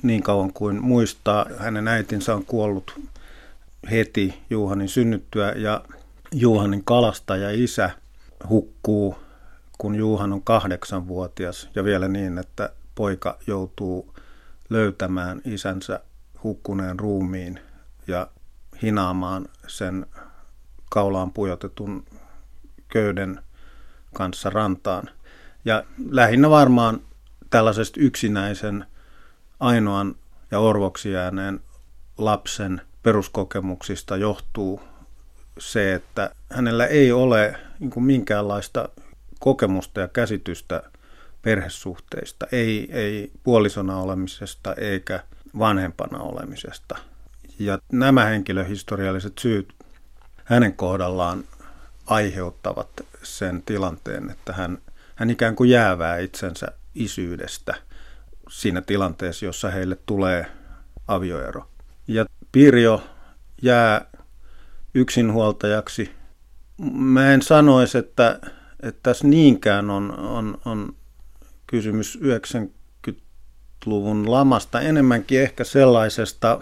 niin 0.03 0.23
kauan 0.23 0.53
kuin 0.53 0.83
muistaa. 0.83 1.45
Hänen 1.57 1.87
äitinsä 1.87 2.35
on 2.35 2.45
kuollut 2.45 2.99
heti 3.91 4.33
Juhanin 4.49 4.89
synnyttyä 4.89 5.51
ja 5.51 5.83
Juhanin 6.31 6.83
kalastaja 6.83 7.49
isä 7.51 7.89
hukkuu, 8.49 9.15
kun 9.79 9.95
Juhan 9.95 10.33
on 10.33 10.43
kahdeksanvuotias 10.43 11.69
ja 11.75 11.83
vielä 11.83 12.07
niin, 12.07 12.37
että 12.37 12.69
poika 12.95 13.37
joutuu 13.47 14.13
löytämään 14.69 15.41
isänsä 15.45 15.99
hukkuneen 16.43 16.99
ruumiin 16.99 17.59
ja 18.07 18.27
hinaamaan 18.81 19.45
sen 19.67 20.05
kaulaan 20.89 21.31
pujotetun 21.31 22.05
köyden 22.87 23.39
kanssa 24.13 24.49
rantaan. 24.49 25.09
Ja 25.65 25.83
lähinnä 26.09 26.49
varmaan 26.49 27.01
tällaisesta 27.49 27.99
yksinäisen 27.99 28.85
ainoan 29.59 30.15
ja 30.51 30.59
orvoksi 30.59 31.11
jääneen 31.11 31.59
lapsen 32.17 32.81
peruskokemuksista 33.03 34.17
johtuu 34.17 34.81
se, 35.59 35.93
että 35.93 36.31
hänellä 36.51 36.85
ei 36.85 37.11
ole 37.11 37.55
niin 37.79 38.03
minkäänlaista 38.03 38.89
kokemusta 39.39 39.99
ja 39.99 40.07
käsitystä 40.07 40.83
perhesuhteista, 41.41 42.47
ei, 42.51 42.89
ei 42.91 43.31
puolisona 43.43 43.97
olemisesta 43.97 44.73
eikä 44.73 45.23
vanhempana 45.59 46.19
olemisesta. 46.19 46.97
Ja 47.59 47.79
nämä 47.91 48.25
henkilöhistorialliset 48.25 49.33
syyt 49.39 49.73
hänen 50.45 50.73
kohdallaan 50.73 51.43
aiheuttavat 52.05 52.89
sen 53.23 53.63
tilanteen, 53.65 54.29
että 54.29 54.53
hän, 54.53 54.77
hän 55.15 55.29
ikään 55.29 55.55
kuin 55.55 55.69
jäävää 55.69 56.17
itsensä 56.17 56.67
isyydestä 56.95 57.75
siinä 58.49 58.81
tilanteessa, 58.81 59.45
jossa 59.45 59.69
heille 59.69 59.97
tulee 60.05 60.45
avioero. 61.07 61.67
Ja 62.07 62.25
Pirjo 62.51 63.03
jää 63.61 64.05
yksinhuoltajaksi 64.93 66.19
mä 66.93 67.33
en 67.33 67.41
sanoisi, 67.41 67.97
että, 67.97 68.39
että 68.83 68.99
tässä 69.03 69.27
niinkään 69.27 69.89
on, 69.89 70.19
on, 70.19 70.57
on 70.65 70.95
kysymys 71.67 72.19
90-luvun 72.21 74.31
lamasta, 74.31 74.81
enemmänkin 74.81 75.41
ehkä 75.41 75.63
sellaisesta 75.63 76.59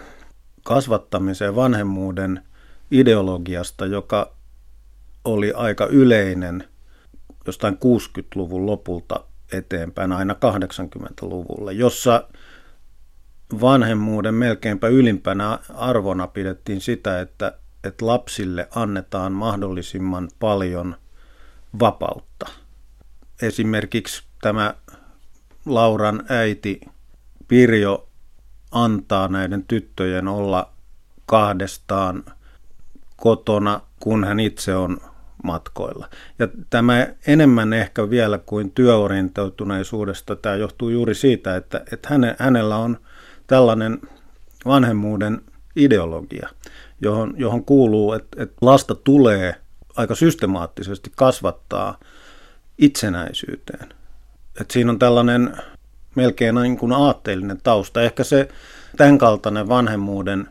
kasvattamisen 0.63 1.55
vanhemmuuden 1.55 2.43
ideologiasta, 2.91 3.85
joka 3.85 4.33
oli 5.25 5.53
aika 5.53 5.85
yleinen 5.85 6.63
jostain 7.45 7.73
60-luvun 7.73 8.65
lopulta 8.65 9.23
eteenpäin 9.51 10.11
aina 10.11 10.33
80-luvulle, 10.33 11.73
jossa 11.73 12.27
vanhemmuuden 13.61 14.33
melkeinpä 14.33 14.87
ylimpänä 14.87 15.59
arvona 15.73 16.27
pidettiin 16.27 16.81
sitä, 16.81 17.21
että, 17.21 17.57
että 17.83 18.05
lapsille 18.05 18.67
annetaan 18.75 19.31
mahdollisimman 19.31 20.29
paljon 20.39 20.95
vapautta. 21.79 22.49
Esimerkiksi 23.41 24.23
tämä 24.41 24.73
Lauran 25.65 26.23
äiti 26.29 26.81
Pirjo 27.47 28.07
antaa 28.71 29.27
näiden 29.27 29.63
tyttöjen 29.67 30.27
olla 30.27 30.73
kahdestaan 31.25 32.23
kotona, 33.15 33.81
kun 33.99 34.23
hän 34.23 34.39
itse 34.39 34.75
on 34.75 34.97
matkoilla. 35.43 36.09
Ja 36.39 36.47
tämä 36.69 37.07
enemmän 37.27 37.73
ehkä 37.73 38.09
vielä 38.09 38.37
kuin 38.37 38.71
työorientoituneisuudesta, 38.71 40.35
tämä 40.35 40.55
johtuu 40.55 40.89
juuri 40.89 41.15
siitä, 41.15 41.55
että, 41.55 41.83
että 41.93 42.09
häne, 42.09 42.35
hänellä 42.39 42.77
on 42.77 42.97
tällainen 43.47 43.99
vanhemmuuden 44.65 45.41
ideologia, 45.75 46.49
johon, 47.01 47.33
johon 47.37 47.65
kuuluu, 47.65 48.13
että, 48.13 48.43
että 48.43 48.55
lasta 48.61 48.95
tulee 48.95 49.55
aika 49.97 50.15
systemaattisesti 50.15 51.11
kasvattaa 51.15 51.99
itsenäisyyteen. 52.77 53.89
Että 54.61 54.73
siinä 54.73 54.91
on 54.91 54.99
tällainen 54.99 55.57
melkein 56.15 56.55
niin 56.55 56.77
kuin 56.77 56.91
aatteellinen 56.91 57.59
tausta. 57.63 58.01
Ehkä 58.01 58.23
se 58.23 58.47
tämänkaltainen 58.97 59.69
vanhemmuuden 59.69 60.47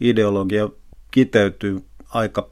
ideologia 0.00 0.68
kiteytyy 1.10 1.84
aika 2.08 2.50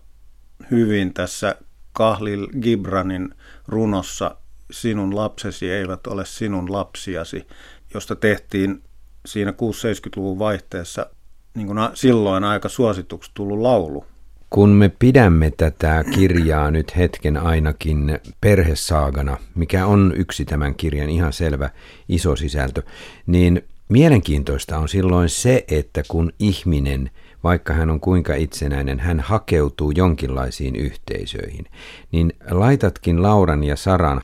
hyvin 0.71 1.15
tässä 1.15 1.57
Kahlil 1.93 2.49
Gibranin 2.61 3.35
runossa 3.69 4.37
Sinun 4.71 5.17
lapsesi 5.17 5.71
eivät 5.71 6.07
ole 6.07 6.25
sinun 6.25 6.73
lapsiasi, 6.73 7.47
josta 7.95 8.17
tehtiin 8.17 8.83
siinä 9.27 9.51
6-70-luvun 9.51 10.39
vaihteessa 10.39 11.11
niin 11.55 11.67
kuin 11.67 11.79
silloin 11.95 12.45
aika 12.45 12.69
suosituksi 12.69 13.31
tullut 13.35 13.59
laulu. 13.59 14.07
Kun 14.51 14.69
me 14.69 14.89
pidämme 14.89 15.51
tätä 15.57 16.05
kirjaa 16.15 16.71
nyt 16.71 16.97
hetken 16.97 17.37
ainakin 17.37 18.19
perhesaagana, 18.41 19.37
mikä 19.55 19.87
on 19.87 20.13
yksi 20.17 20.45
tämän 20.45 20.75
kirjan 20.75 21.11
ihan 21.11 21.33
selvä 21.33 21.71
iso 22.09 22.37
sisältö, 22.37 22.83
niin 23.27 23.63
mielenkiintoista 23.89 24.79
on 24.79 24.89
silloin 24.89 25.29
se, 25.29 25.65
että 25.69 26.03
kun 26.09 26.33
ihminen, 26.39 27.11
vaikka 27.45 27.73
hän 27.73 27.91
on 27.91 28.01
kuinka 28.01 28.35
itsenäinen, 28.35 29.01
hän 29.01 29.21
hakeutuu 29.21 29.91
jonkinlaisiin 29.91 30.77
yhteisöihin, 30.77 31.65
niin 32.13 32.33
laitatkin 32.51 33.23
Lauran 33.23 33.65
ja 33.65 33.77
Saran 33.77 34.21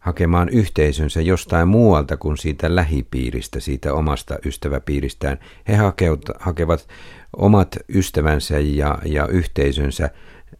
hakemaan 0.00 0.48
yhteisönsä 0.48 1.20
jostain 1.20 1.68
muualta 1.68 2.16
kuin 2.16 2.36
siitä 2.36 2.74
lähipiiristä, 2.74 3.60
siitä 3.60 3.94
omasta 3.94 4.38
ystäväpiiristään. 4.46 5.38
He 5.68 5.76
hakeut, 5.76 6.24
hakevat 6.38 6.88
omat 7.36 7.76
ystävänsä 7.94 8.58
ja, 8.58 8.98
ja 9.04 9.26
yhteisönsä 9.26 10.10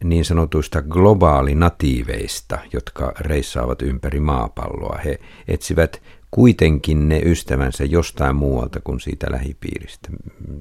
niin 0.03 0.25
sanotuista 0.25 0.81
globaalinatiiveista, 0.81 2.59
jotka 2.73 3.13
reissaavat 3.19 3.81
ympäri 3.81 4.19
maapalloa. 4.19 4.99
He 5.05 5.19
etsivät 5.47 6.01
kuitenkin 6.31 7.09
ne 7.09 7.21
ystävänsä 7.25 7.83
jostain 7.83 8.35
muualta 8.35 8.79
kuin 8.83 8.99
siitä 8.99 9.27
lähipiiristä. 9.31 10.09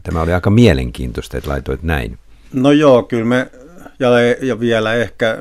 Tämä 0.03 0.21
oli 0.23 0.33
aika 0.33 0.51
mielenkiintoista, 0.51 1.38
että 1.38 1.51
laitoit 1.51 1.83
näin. 1.83 2.19
No 2.53 2.73
joo, 2.73 3.03
kyllä 3.03 3.25
me, 3.25 3.51
ja, 3.99 4.09
ja 4.43 4.61
vielä 4.61 4.95
ehkä 4.95 5.38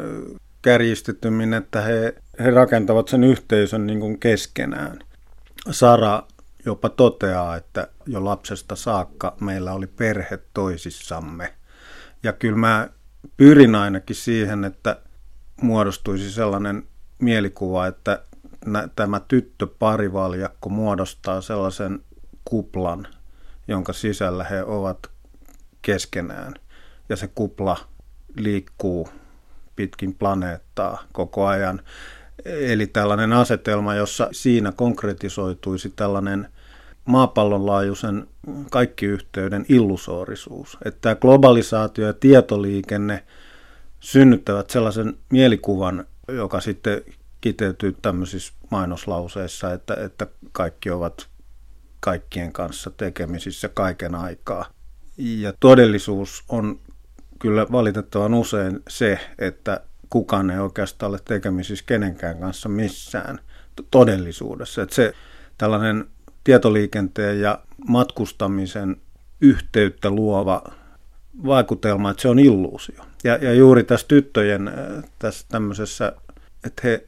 kärjistetymmin, 0.61 1.53
että 1.53 1.81
he, 1.81 2.15
he 2.39 2.51
rakentavat 2.51 3.07
sen 3.07 3.23
yhteisön 3.23 3.87
niin 3.87 3.99
kuin 3.99 4.19
keskenään. 4.19 4.99
Sara 5.71 6.23
jopa 6.65 6.89
toteaa, 6.89 7.55
että 7.55 7.87
jo 8.05 8.25
lapsesta 8.25 8.75
saakka 8.75 9.35
meillä 9.41 9.73
oli 9.73 9.87
perhe 9.87 10.39
toisissamme. 10.53 11.53
Ja 12.23 12.33
kyllä 12.33 12.57
mä 12.57 12.89
pyrin 13.37 13.75
ainakin 13.75 14.15
siihen, 14.15 14.63
että 14.63 14.97
muodostuisi 15.61 16.31
sellainen 16.31 16.83
mielikuva, 17.19 17.87
että 17.87 18.23
tämä 18.95 19.21
tyttö-parivaljakko 19.27 20.69
muodostaa 20.69 21.41
sellaisen 21.41 21.99
kuplan, 22.45 23.07
jonka 23.67 23.93
sisällä 23.93 24.43
he 24.43 24.63
ovat 24.63 24.99
keskenään. 25.81 26.53
Ja 27.09 27.15
se 27.15 27.27
kupla 27.27 27.77
liikkuu 28.35 29.09
pitkin 29.75 30.15
planeettaa 30.15 31.03
koko 31.13 31.45
ajan. 31.45 31.81
Eli 32.45 32.87
tällainen 32.87 33.33
asetelma, 33.33 33.95
jossa 33.95 34.29
siinä 34.31 34.71
konkretisoituisi 34.71 35.93
tällainen 35.95 36.47
maapallon 37.05 37.65
laajuisen 37.65 38.27
kaikkiyhteyden 38.71 39.65
illusoorisuus. 39.69 40.77
Että 40.85 41.01
tämä 41.01 41.15
globalisaatio 41.15 42.07
ja 42.07 42.13
tietoliikenne 42.13 43.23
synnyttävät 43.99 44.69
sellaisen 44.69 45.17
mielikuvan, 45.29 46.05
joka 46.27 46.61
sitten 46.61 47.01
kiteytyy 47.41 47.95
tämmöisissä 48.01 48.53
mainoslauseissa, 48.71 49.73
että, 49.73 49.93
että 49.93 50.27
kaikki 50.51 50.91
ovat 50.91 51.27
kaikkien 51.99 52.51
kanssa 52.51 52.89
tekemisissä 52.89 53.69
kaiken 53.69 54.15
aikaa. 54.15 54.65
Ja 55.17 55.53
todellisuus 55.59 56.43
on 56.49 56.79
kyllä 57.39 57.67
valitettavan 57.71 58.33
usein 58.33 58.79
se, 58.89 59.19
että 59.37 59.81
kukaan 60.09 60.49
ei 60.49 60.59
oikeastaan 60.59 61.09
ole 61.09 61.19
tekemisissä 61.25 61.85
kenenkään 61.87 62.39
kanssa 62.39 62.69
missään 62.69 63.39
todellisuudessa. 63.91 64.81
Että 64.81 64.95
se 64.95 65.13
tällainen 65.57 66.05
tietoliikenteen 66.43 67.41
ja 67.41 67.59
matkustamisen 67.87 68.95
yhteyttä 69.41 70.09
luova 70.09 70.63
vaikutelma, 71.45 72.11
että 72.11 72.21
se 72.21 72.27
on 72.27 72.39
illuusio. 72.39 73.05
Ja, 73.23 73.35
ja 73.35 73.53
juuri 73.53 73.83
tässä 73.83 74.07
tyttöjen 74.07 74.67
äh, 74.67 75.03
tässä 75.19 75.45
tämmöisessä, 75.49 76.13
että 76.63 76.81
he 76.83 77.07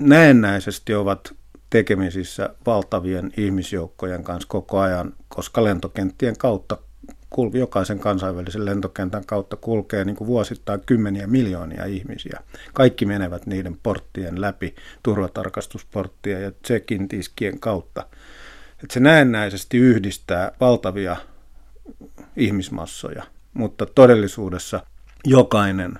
näennäisesti 0.00 0.94
ovat 0.94 1.34
tekemisissä 1.70 2.54
valtavien 2.66 3.32
ihmisjoukkojen 3.36 4.24
kanssa 4.24 4.48
koko 4.48 4.78
ajan, 4.78 5.12
koska 5.28 5.64
lentokenttien 5.64 6.38
kautta 6.38 6.78
kulki, 7.34 7.58
jokaisen 7.58 7.98
kansainvälisen 7.98 8.64
lentokentän 8.64 9.26
kautta 9.26 9.56
kulkee 9.56 10.04
niin 10.04 10.16
kuin 10.16 10.28
vuosittain 10.28 10.80
kymmeniä 10.86 11.26
miljoonia 11.26 11.84
ihmisiä. 11.84 12.40
Kaikki 12.74 13.06
menevät 13.06 13.46
niiden 13.46 13.78
porttien 13.82 14.40
läpi, 14.40 14.74
turvatarkastusporttien 15.02 16.42
ja 16.42 16.52
check-in 16.66 17.08
tiskien 17.08 17.60
kautta. 17.60 18.06
Et 18.84 18.90
se 18.90 19.00
näennäisesti 19.00 19.78
yhdistää 19.78 20.52
valtavia 20.60 21.16
ihmismassoja, 22.36 23.24
mutta 23.54 23.86
todellisuudessa 23.86 24.86
jokainen 25.24 25.98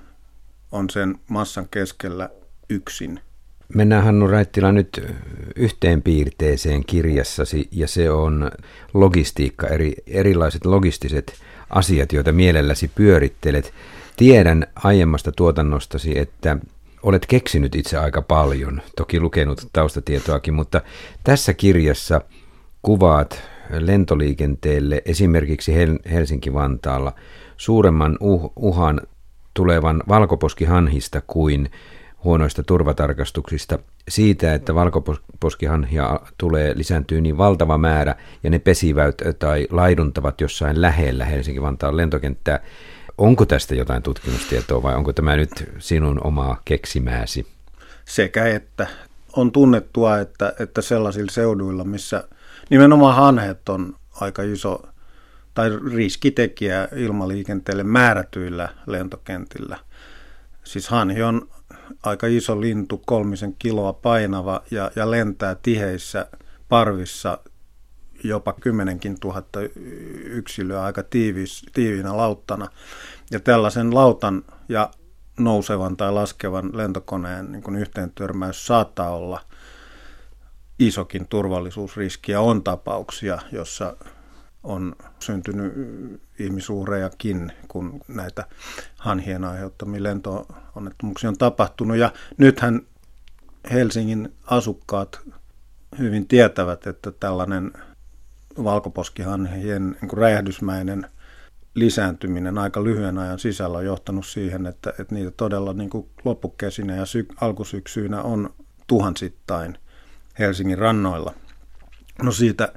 on 0.73 0.91
sen 0.91 1.15
massan 1.29 1.69
keskellä 1.71 2.31
yksin. 2.71 3.21
Mennään 3.75 4.05
Hannu 4.05 4.27
Raittila 4.27 4.73
nyt 4.73 5.07
yhteen 5.57 6.03
piirteeseen 6.03 6.85
kirjassasi 6.85 7.69
ja 7.73 7.89
se 7.89 8.11
on 8.11 8.51
logistiikka, 8.95 9.67
eri, 9.67 9.95
erilaiset 10.07 10.65
logistiset 10.67 11.35
asiat, 11.71 12.13
joita 12.13 12.33
mielelläsi 12.33 12.91
pyörittelet. 12.95 13.73
Tiedän 14.17 14.67
aiemmasta 14.75 15.33
tuotannostasi, 15.33 16.19
että 16.19 16.57
olet 17.03 17.27
keksinyt 17.27 17.75
itse 17.75 17.99
aika 17.99 18.23
paljon, 18.23 18.83
toki 18.97 19.21
lukenut 19.21 19.69
taustatietoakin, 19.73 20.55
mutta 20.55 20.81
tässä 21.25 21.55
kirjassa 21.55 22.21
kuvaat 22.83 23.43
lentoliikenteelle 23.71 25.03
esimerkiksi 25.05 25.73
Helsinki-Vantaalla 26.11 27.13
suuremman 27.57 28.17
uh, 28.21 28.53
uhan 28.57 29.01
tulevan 29.55 30.03
valkoposkihanhista 30.09 31.23
kuin 31.27 31.71
huonoista 32.25 32.63
turvatarkastuksista, 32.63 33.79
siitä, 34.09 34.55
että 34.55 34.75
valkoposkihanhia 34.75 36.21
tulee 36.39 36.73
lisääntyy 36.77 37.21
niin 37.21 37.39
valtava 37.39 37.79
määrä 37.79 38.15
ja 38.43 38.51
ne 38.51 38.59
pesivät 38.59 39.15
tai 39.39 39.67
laiduntavat 39.71 40.41
jossain 40.41 40.83
lähellä 40.83 41.25
Helsinki-Vantaan 41.25 41.97
lentokenttää. 41.97 42.61
Onko 43.19 43.47
tästä 43.47 43.75
jotain 43.75 44.03
tutkimustietoa 44.03 44.83
vai 44.83 44.95
onko 44.95 45.13
tämä 45.13 45.37
nyt 45.37 45.51
sinun 45.79 46.21
omaa 46.25 46.61
keksimääsi? 46.65 47.47
Sekä 48.05 48.47
että 48.47 48.87
on 49.37 49.53
tunnettua, 49.53 50.19
että, 50.19 50.53
että 50.61 50.83
sellaisilla 50.83 51.31
seuduilla, 51.31 51.85
missä 51.85 52.29
nimenomaan 52.71 53.17
hanhet 53.17 53.69
on 53.69 53.97
aika 54.21 54.43
iso 54.43 54.83
tai 55.55 55.71
riskitekijä 55.95 56.89
ilmaliikenteelle 56.97 57.83
määrätyillä 57.83 58.69
lentokentillä– 58.87 59.79
Siis 60.65 60.89
hanhi 60.89 61.23
on 61.23 61.49
aika 62.03 62.27
iso 62.27 62.61
lintu, 62.61 63.03
kolmisen 63.07 63.55
kiloa 63.59 63.93
painava 63.93 64.63
ja, 64.71 64.91
ja 64.97 65.11
lentää 65.11 65.55
tiheissä 65.55 66.27
parvissa 66.69 67.39
jopa 68.25 68.53
kymmenenkin 68.53 69.21
tuhatta 69.21 69.61
yksilöä 70.25 70.83
aika 70.83 71.03
tiivis, 71.03 71.67
tiiviinä 71.73 72.17
lauttana. 72.17 72.69
Ja 73.31 73.41
tällaisen 73.41 73.95
lautan 73.95 74.45
ja 74.69 74.91
nousevan 75.39 75.97
tai 75.97 76.13
laskevan 76.13 76.71
lentokoneen 76.73 77.53
niin 77.53 77.63
kuin 77.63 77.87
törmäys 78.15 78.67
saattaa 78.67 79.11
olla 79.17 79.41
isokin 80.79 81.29
turvallisuusriski 81.29 82.33
ja 82.33 82.41
on 82.41 82.63
tapauksia, 82.63 83.39
jossa 83.53 83.97
on 84.63 84.97
syntynyt 85.19 85.73
ihmisuurejakin, 86.39 87.53
kun 87.69 88.01
näitä 88.09 88.45
hanhien 88.99 89.45
aiheuttamia 89.45 90.03
lentoonnettomuuksia 90.03 91.31
on 91.31 91.39
tapahtunut. 91.39 91.97
Ja 91.97 92.13
nythän 92.39 92.81
Helsingin 93.73 94.35
asukkaat 94.47 95.21
hyvin 95.99 96.29
tietävät, 96.29 96.87
että 96.87 97.13
tällainen 97.13 97.73
valkoposkihanhien 98.65 99.97
niin 100.03 100.19
räjähdysmäinen 100.19 101.07
lisääntyminen 101.75 102.59
aika 102.59 102.85
lyhyen 102.85 103.19
ajan 103.19 103.39
sisällä 103.39 103.79
on 103.79 103.85
johtanut 103.85 104.27
siihen, 104.27 104.67
että, 104.67 104.91
että 104.99 105.15
niitä 105.15 105.31
todella 105.31 105.73
niin 105.73 105.91
kuin 105.91 106.09
loppukesinä 106.25 106.97
ja 106.97 107.07
sy- 107.07 107.29
alkusyksyinä 107.41 108.23
on 108.23 108.55
tuhansittain 108.87 109.79
Helsingin 110.39 110.79
rannoilla. 110.79 111.35
No 112.23 112.33
siitä 112.33 112.73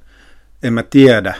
en 0.63 0.73
mä 0.73 0.83
tiedä, 0.83 1.35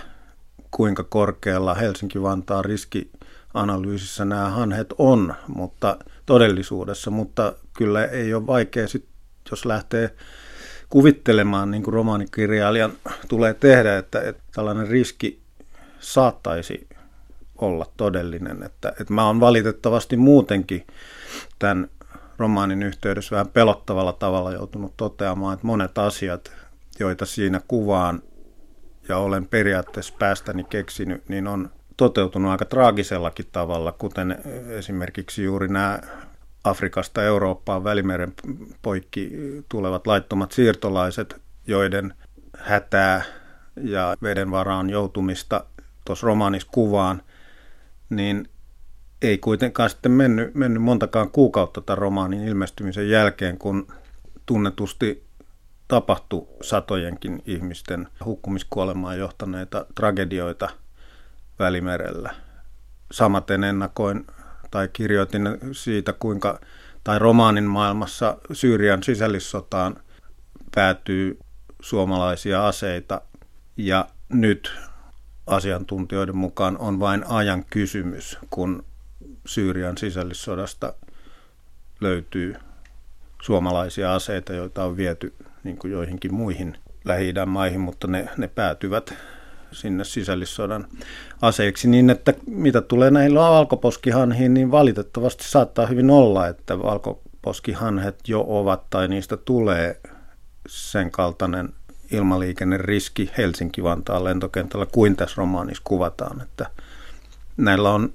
kuinka 0.71 1.03
korkealla 1.03 1.73
Helsinki-Vantaan 1.73 2.65
riskianalyysissä 2.65 4.25
nämä 4.25 4.49
hanhet 4.49 4.93
on, 4.97 5.33
mutta 5.47 5.97
todellisuudessa, 6.25 7.11
mutta 7.11 7.53
kyllä 7.73 8.05
ei 8.05 8.33
ole 8.33 8.47
vaikea 8.47 8.87
sit, 8.87 9.05
jos 9.51 9.65
lähtee 9.65 10.15
kuvittelemaan, 10.89 11.71
niin 11.71 11.83
kuin 11.83 11.93
romaanikirjailijan 11.93 12.91
tulee 13.27 13.53
tehdä, 13.53 13.97
että, 13.97 14.21
että 14.21 14.43
tällainen 14.55 14.87
riski 14.87 15.41
saattaisi 15.99 16.87
olla 17.57 17.85
todellinen. 17.97 18.63
Että, 18.63 18.89
että 18.89 19.13
mä 19.13 19.27
oon 19.27 19.39
valitettavasti 19.39 20.17
muutenkin 20.17 20.87
tämän 21.59 21.89
romaanin 22.37 22.83
yhteydessä 22.83 23.35
vähän 23.35 23.47
pelottavalla 23.47 24.13
tavalla 24.13 24.51
joutunut 24.51 24.93
toteamaan, 24.97 25.53
että 25.53 25.67
monet 25.67 25.97
asiat, 25.97 26.51
joita 26.99 27.25
siinä 27.25 27.61
kuvaan 27.67 28.21
ja 29.09 29.17
olen 29.17 29.47
periaatteessa 29.47 30.13
päästäni 30.19 30.63
keksinyt, 30.63 31.29
niin 31.29 31.47
on 31.47 31.69
toteutunut 31.97 32.51
aika 32.51 32.65
traagisellakin 32.65 33.45
tavalla, 33.51 33.91
kuten 33.91 34.37
esimerkiksi 34.69 35.43
juuri 35.43 35.67
nämä 35.67 35.99
Afrikasta 36.63 37.23
Eurooppaan 37.23 37.83
välimeren 37.83 38.33
poikki 38.81 39.31
tulevat 39.69 40.07
laittomat 40.07 40.51
siirtolaiset, 40.51 41.41
joiden 41.67 42.13
hätää 42.57 43.21
ja 43.83 44.17
veden 44.23 44.51
varaan 44.51 44.89
joutumista 44.89 45.63
tuossa 46.05 46.27
romaanissa 46.27 46.69
kuvaan, 46.71 47.21
niin 48.09 48.49
ei 49.21 49.37
kuitenkaan 49.37 49.89
sitten 49.89 50.11
mennyt, 50.11 50.55
mennyt 50.55 50.83
montakaan 50.83 51.31
kuukautta 51.31 51.81
tämän 51.81 51.97
romaanin 51.97 52.47
ilmestymisen 52.47 53.09
jälkeen, 53.09 53.57
kun 53.57 53.87
tunnetusti 54.45 55.26
tapahtui 55.87 56.47
satojenkin 56.61 57.41
ihmisten 57.45 58.07
hukkumiskuolemaan 58.25 59.19
johtaneita 59.19 59.85
tragedioita 59.95 60.69
Välimerellä. 61.59 62.35
Samaten 63.11 63.63
ennakoin 63.63 64.27
tai 64.71 64.89
kirjoitin 64.93 65.43
siitä, 65.71 66.13
kuinka 66.13 66.59
tai 67.03 67.19
romaanin 67.19 67.63
maailmassa 67.63 68.37
Syyrian 68.53 69.03
sisällissotaan 69.03 69.95
päätyy 70.75 71.39
suomalaisia 71.81 72.67
aseita 72.67 73.21
ja 73.77 74.07
nyt 74.29 74.71
asiantuntijoiden 75.47 76.37
mukaan 76.37 76.77
on 76.77 76.99
vain 76.99 77.23
ajan 77.27 77.65
kysymys, 77.69 78.37
kun 78.49 78.85
Syyrian 79.45 79.97
sisällissodasta 79.97 80.93
löytyy 82.01 82.55
suomalaisia 83.41 84.15
aseita, 84.15 84.53
joita 84.53 84.83
on 84.83 84.97
viety 84.97 85.33
niin 85.63 85.77
kuin 85.77 85.91
joihinkin 85.91 86.33
muihin 86.33 86.77
lähi 87.05 87.33
maihin, 87.45 87.79
mutta 87.79 88.07
ne, 88.07 88.29
ne 88.37 88.47
päätyvät 88.47 89.13
sinne 89.71 90.03
sisällissodan 90.03 90.87
aseiksi, 91.41 91.87
niin 91.87 92.09
että 92.09 92.33
mitä 92.47 92.81
tulee 92.81 93.11
näihin 93.11 93.35
valkoposkihanhiin, 93.35 94.53
niin 94.53 94.71
valitettavasti 94.71 95.43
saattaa 95.43 95.85
hyvin 95.85 96.09
olla, 96.09 96.47
että 96.47 96.79
valkoposkihanhet 96.79 98.19
jo 98.27 98.45
ovat 98.47 98.89
tai 98.89 99.07
niistä 99.07 99.37
tulee 99.37 100.01
sen 100.67 101.11
kaltainen 101.11 101.69
ilmaliikenneriski 102.11 103.31
Helsinki-Vantaan 103.37 104.23
lentokentällä 104.23 104.85
kuin 104.85 105.15
tässä 105.15 105.35
romaanissa 105.37 105.83
kuvataan, 105.85 106.41
että 106.41 106.65
näillä 107.57 107.89
on 107.89 108.13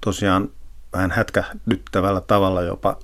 tosiaan 0.00 0.50
vähän 0.92 1.10
hätkähdyttävällä 1.10 2.20
tavalla 2.20 2.62
jopa 2.62 2.98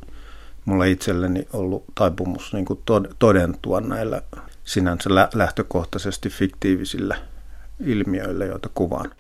mulle 0.67 0.91
itselleni 0.91 1.49
ollut 1.53 1.85
taipumus 1.95 2.53
niin 2.53 2.65
kuin 2.65 2.81
todentua 3.19 3.81
näillä 3.81 4.23
sinänsä 4.65 5.11
lähtökohtaisesti 5.35 6.29
fiktiivisillä 6.29 7.17
ilmiöillä, 7.85 8.45
joita 8.45 8.69
kuvaan. 8.75 9.11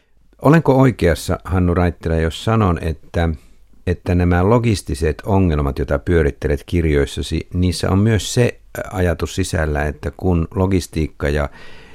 Olenko 0.42 0.76
oikeassa, 0.76 1.38
Hannu 1.44 1.74
Raittila, 1.74 2.16
jos 2.16 2.44
sanon, 2.44 2.78
että, 2.82 3.28
että 3.86 4.14
nämä 4.14 4.48
logistiset 4.50 5.22
ongelmat, 5.26 5.78
joita 5.78 5.98
pyörittelet 5.98 6.62
kirjoissasi, 6.66 7.48
niissä 7.54 7.90
on 7.90 7.98
myös 7.98 8.34
se 8.34 8.60
ajatus 8.92 9.34
sisällä, 9.34 9.84
että 9.84 10.12
kun 10.16 10.48
logistiikka 10.54 11.28
ja 11.28 11.48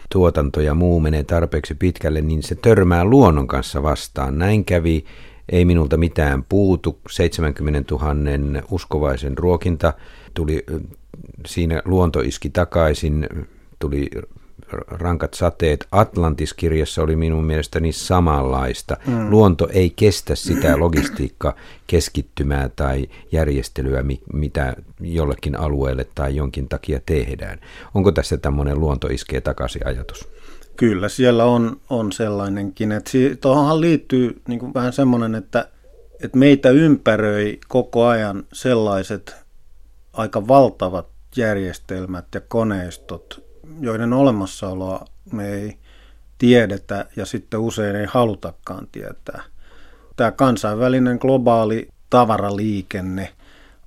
tuotanto 0.09 0.61
ja 0.61 0.73
muu 0.73 0.99
menee 0.99 1.23
tarpeeksi 1.23 1.75
pitkälle, 1.75 2.21
niin 2.21 2.43
se 2.43 2.55
törmää 2.55 3.05
luonnon 3.05 3.47
kanssa 3.47 3.83
vastaan. 3.83 4.37
Näin 4.37 4.65
kävi 4.65 5.05
ei 5.51 5.65
minulta 5.65 5.97
mitään 5.97 6.43
puutu, 6.49 6.99
70 7.09 7.95
000 7.95 8.63
uskovaisen 8.71 9.37
ruokinta, 9.37 9.93
tuli, 10.33 10.65
siinä 11.45 11.81
luonto 11.85 12.19
iski 12.19 12.49
takaisin, 12.49 13.29
tuli 13.79 14.09
rankat 14.87 15.33
sateet. 15.33 15.87
Atlantis-kirjassa 15.91 17.03
oli 17.03 17.15
minun 17.15 17.45
mielestäni 17.45 17.91
samanlaista. 17.91 18.97
Mm. 19.07 19.29
Luonto 19.29 19.69
ei 19.71 19.89
kestä 19.89 20.35
sitä 20.35 20.79
logistiikka 20.79 21.55
keskittymää 21.87 22.69
tai 22.69 23.07
järjestelyä, 23.31 24.03
mitä 24.33 24.75
jollekin 24.99 25.59
alueelle 25.59 26.07
tai 26.15 26.35
jonkin 26.35 26.69
takia 26.69 26.99
tehdään. 27.05 27.59
Onko 27.93 28.11
tässä 28.11 28.37
tämmöinen 28.37 28.79
luonto 28.79 29.07
iskee 29.07 29.41
takaisin 29.41 29.87
ajatus? 29.87 30.29
Kyllä, 30.81 31.09
siellä 31.09 31.45
on, 31.45 31.81
on 31.89 32.11
sellainenkin. 32.11 32.91
Että 32.91 33.11
tuohonhan 33.41 33.81
liittyy 33.81 34.41
niin 34.47 34.59
kuin 34.59 34.73
vähän 34.73 34.93
semmoinen, 34.93 35.35
että, 35.35 35.67
että 36.23 36.37
meitä 36.37 36.69
ympäröi 36.69 37.59
koko 37.67 38.05
ajan 38.05 38.43
sellaiset 38.53 39.35
aika 40.13 40.47
valtavat 40.47 41.07
järjestelmät 41.35 42.25
ja 42.35 42.41
koneistot, 42.41 43.43
joiden 43.79 44.13
olemassaoloa 44.13 45.05
me 45.31 45.49
ei 45.49 45.77
tiedetä 46.37 47.05
ja 47.15 47.25
sitten 47.25 47.59
usein 47.59 47.95
ei 47.95 48.05
halutakaan 48.09 48.87
tietää. 48.91 49.43
Tämä 50.15 50.31
kansainvälinen 50.31 51.17
globaali 51.21 51.87
tavaraliikenne 52.09 53.33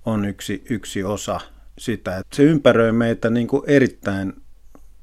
on 0.06 0.24
yksi, 0.24 0.64
yksi 0.70 1.04
osa 1.04 1.40
sitä, 1.78 2.16
että 2.16 2.36
se 2.36 2.42
ympäröi 2.42 2.92
meitä 2.92 3.30
niin 3.30 3.48
kuin 3.48 3.62
erittäin 3.66 4.43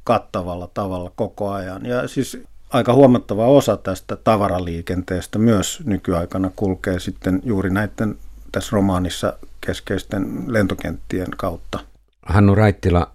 kattavalla 0.04 0.70
tavalla 0.74 1.12
koko 1.16 1.52
ajan. 1.52 1.86
Ja 1.86 2.08
siis 2.08 2.38
aika 2.70 2.94
huomattava 2.94 3.46
osa 3.46 3.78
tästä 3.78 4.16
tavaraliikenteestä 4.16 5.40
myös 5.40 5.84
nykyaikana 5.86 6.52
kulkee 6.56 7.00
sitten 7.00 7.42
juuri 7.44 7.70
näiden 7.70 8.18
tässä 8.52 8.70
romaanissa 8.76 9.34
keskeisten 9.66 10.44
lentokenttien 10.48 11.28
kautta. 11.38 11.80
Hannu 12.26 12.56
Raittila, 12.56 13.12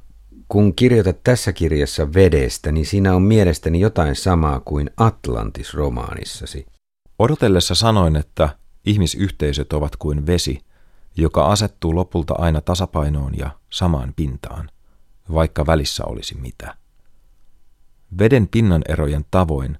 kun 0.48 0.74
kirjoitat 0.74 1.16
tässä 1.24 1.52
kirjassa 1.52 2.12
vedestä, 2.14 2.72
niin 2.72 2.86
siinä 2.86 3.14
on 3.14 3.22
mielestäni 3.22 3.80
jotain 3.80 4.16
samaa 4.16 4.60
kuin 4.60 4.90
Atlantis-romaanissasi. 4.96 6.66
Odotellessa 7.18 7.74
sanoin, 7.74 8.16
että 8.16 8.48
ihmisyhteisöt 8.86 9.72
ovat 9.72 9.96
kuin 9.96 10.26
vesi, 10.26 10.60
joka 11.16 11.46
asettuu 11.46 11.94
lopulta 11.94 12.34
aina 12.38 12.60
tasapainoon 12.60 13.38
ja 13.38 13.50
samaan 13.70 14.12
pintaan 14.16 14.70
vaikka 15.32 15.66
välissä 15.66 16.04
olisi 16.04 16.34
mitä. 16.34 16.76
Veden 18.18 18.48
pinnan 18.48 18.82
erojen 18.88 19.24
tavoin 19.30 19.78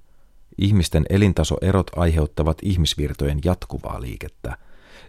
ihmisten 0.57 1.05
elintasoerot 1.09 1.91
aiheuttavat 1.95 2.57
ihmisvirtojen 2.61 3.39
jatkuvaa 3.45 4.01
liikettä, 4.01 4.57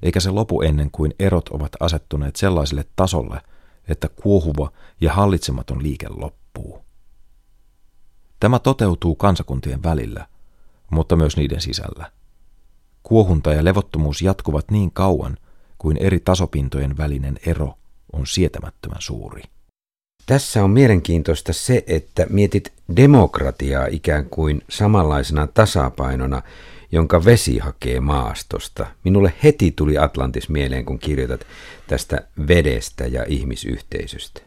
eikä 0.03 0.21
se 0.21 0.31
lopu 0.31 0.63
ennen 0.63 0.91
kuin 0.91 1.15
erot 1.19 1.49
ovat 1.49 1.73
asettuneet 1.81 2.37
sellaiselle 2.37 2.85
tasolle, 2.97 3.41
että 3.89 4.09
kuohuva 4.09 4.73
ja 5.01 5.13
hallitsematon 5.13 5.83
liike 5.83 6.09
loppuu. 6.09 6.85
Tämä 8.41 8.59
toteutuu 8.59 9.15
kansakuntien 9.15 9.83
välillä, 9.83 10.27
mutta 10.91 11.17
myös 11.17 11.37
niiden 11.37 11.61
sisällä. 11.61 12.13
Kuohunta 13.03 13.53
ja 13.53 13.65
levottomuus 13.65 14.23
jatkuvat 14.23 14.71
niin 14.71 14.91
kauan, 14.93 15.37
kuin 15.79 15.97
eri 15.97 16.21
tasopintojen 16.21 16.97
välinen 16.97 17.39
ero 17.47 17.79
on 18.13 18.27
sietämättömän 18.27 19.03
suuri. 19.03 19.43
Tässä 20.29 20.65
on 20.65 20.71
mielenkiintoista 20.71 21.53
se, 21.53 21.85
että 21.87 22.27
mietit 22.31 22.73
demokratiaa 22.97 23.87
ikään 23.87 24.25
kuin 24.25 24.63
samanlaisena 24.69 25.47
tasapainona, 25.47 26.43
jonka 26.93 27.25
vesi 27.25 27.59
hakee 27.59 28.01
maastosta. 28.01 28.87
Minulle 29.05 29.33
heti 29.45 29.73
tuli 29.77 29.99
Atlantis 29.99 30.49
mieleen, 30.49 30.85
kun 30.85 30.99
kirjoitat 30.99 31.41
tästä 31.87 32.21
vedestä 32.49 33.07
ja 33.07 33.25
ihmisyhteisöstä. 33.29 34.41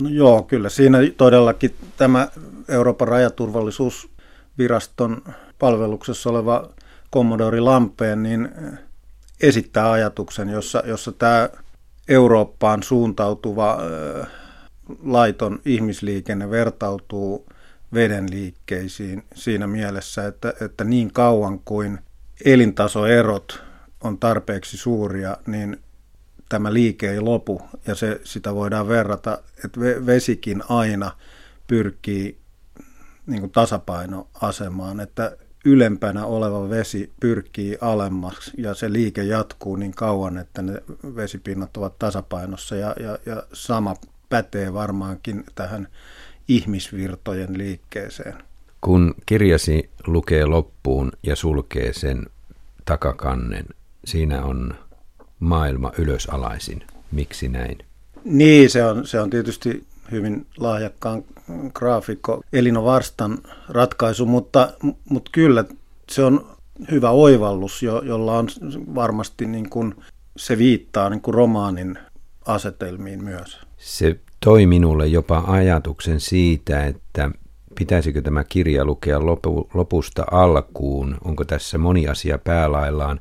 No 0.00 0.08
joo, 0.08 0.42
kyllä 0.42 0.68
siinä 0.68 0.98
todellakin 1.16 1.74
tämä 1.96 2.28
Euroopan 2.68 3.08
rajaturvallisuusviraston 3.08 5.22
palveluksessa 5.58 6.30
oleva 6.30 6.68
Commodori 7.14 7.60
Lampeen 7.60 8.22
niin 8.22 8.48
esittää 9.40 9.90
ajatuksen, 9.90 10.48
jossa, 10.48 10.82
jossa 10.86 11.12
tämä 11.12 11.48
Eurooppaan 12.08 12.82
suuntautuva 12.82 13.78
laiton 15.02 15.60
ihmisliikenne 15.64 16.50
vertautuu 16.50 17.46
veden 17.94 18.30
liikkeisiin 18.30 19.24
siinä 19.34 19.66
mielessä, 19.66 20.26
että, 20.26 20.54
että 20.60 20.84
niin 20.84 21.12
kauan 21.12 21.60
kuin 21.64 21.98
elintasoerot 22.44 23.62
on 24.00 24.18
tarpeeksi 24.18 24.76
suuria, 24.76 25.36
niin 25.46 25.80
tämä 26.48 26.72
liike 26.72 27.10
ei 27.10 27.20
lopu 27.20 27.62
ja 27.86 27.94
se, 27.94 28.20
sitä 28.24 28.54
voidaan 28.54 28.88
verrata, 28.88 29.38
että 29.64 29.80
vesikin 29.80 30.62
aina 30.68 31.10
pyrkii 31.66 32.38
niin 33.26 33.40
kuin 33.40 33.52
tasapainoasemaan, 33.52 35.00
että 35.00 35.36
ylempänä 35.64 36.26
oleva 36.26 36.70
vesi 36.70 37.12
pyrkii 37.20 37.78
alemmaksi 37.80 38.50
ja 38.58 38.74
se 38.74 38.92
liike 38.92 39.22
jatkuu 39.22 39.76
niin 39.76 39.94
kauan, 39.94 40.38
että 40.38 40.62
ne 40.62 40.82
vesipinnat 41.16 41.76
ovat 41.76 41.98
tasapainossa 41.98 42.76
ja, 42.76 42.94
ja, 43.00 43.18
ja 43.26 43.42
sama 43.52 43.96
pätee 44.28 44.72
varmaankin 44.72 45.44
tähän 45.54 45.88
ihmisvirtojen 46.48 47.58
liikkeeseen. 47.58 48.34
Kun 48.80 49.14
kirjasi 49.26 49.90
lukee 50.06 50.46
loppuun 50.46 51.12
ja 51.22 51.36
sulkee 51.36 51.92
sen 51.92 52.26
takakannen, 52.84 53.66
siinä 54.04 54.44
on 54.44 54.74
maailma 55.40 55.92
ylösalaisin. 55.98 56.82
Miksi 57.12 57.48
näin? 57.48 57.78
Niin, 58.24 58.70
se 58.70 58.84
on, 58.84 59.06
se 59.06 59.20
on 59.20 59.30
tietysti 59.30 59.86
hyvin 60.10 60.46
lahjakkaan 60.56 61.24
graafikko 61.74 62.42
Elino 62.52 62.84
Varstan 62.84 63.38
ratkaisu, 63.68 64.26
mutta, 64.26 64.72
mutta 65.10 65.30
kyllä 65.34 65.64
se 66.10 66.24
on 66.24 66.56
hyvä 66.90 67.10
oivallus, 67.10 67.82
jo, 67.82 68.02
jolla 68.02 68.38
on 68.38 68.48
varmasti 68.94 69.46
niin 69.46 69.70
kuin, 69.70 69.94
se 70.36 70.58
viittaa 70.58 71.10
niin 71.10 71.20
kuin 71.20 71.34
romaanin 71.34 71.98
asetelmiin 72.46 73.24
myös. 73.24 73.65
Se 73.76 74.20
toi 74.44 74.66
minulle 74.66 75.06
jopa 75.06 75.44
ajatuksen 75.46 76.20
siitä, 76.20 76.86
että 76.86 77.30
pitäisikö 77.78 78.22
tämä 78.22 78.44
kirja 78.44 78.84
lukea 78.84 79.26
lopu, 79.26 79.70
lopusta 79.74 80.24
alkuun, 80.30 81.18
onko 81.24 81.44
tässä 81.44 81.78
moni 81.78 82.08
asia 82.08 82.38
päälaillaan, 82.38 83.20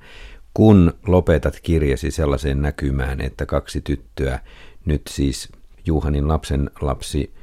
kun 0.53 0.93
lopetat 1.07 1.59
kirjasi 1.63 2.11
sellaiseen 2.11 2.61
näkymään, 2.61 3.21
että 3.21 3.45
kaksi 3.45 3.81
tyttöä, 3.81 4.39
nyt 4.85 5.01
siis 5.09 5.49
Juhanin 5.85 6.27
lapsen 6.27 6.69
lapsi 6.81 7.33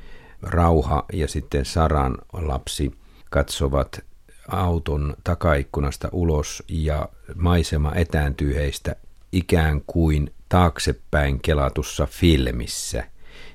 Rauha 0.43 1.05
ja 1.13 1.29
sitten 1.29 1.65
Saran 1.65 2.19
lapsi, 2.33 2.93
katsovat 3.31 4.05
auton 4.49 5.15
takaikkunasta 5.25 6.09
ulos 6.13 6.63
ja 6.69 7.09
maisema 7.35 7.93
etääntyy 7.95 8.55
heistä 8.55 8.97
ikään 9.33 9.81
kuin 9.87 10.33
taaksepäin 10.49 11.41
kelatussa 11.43 12.07
filmissä 12.07 13.05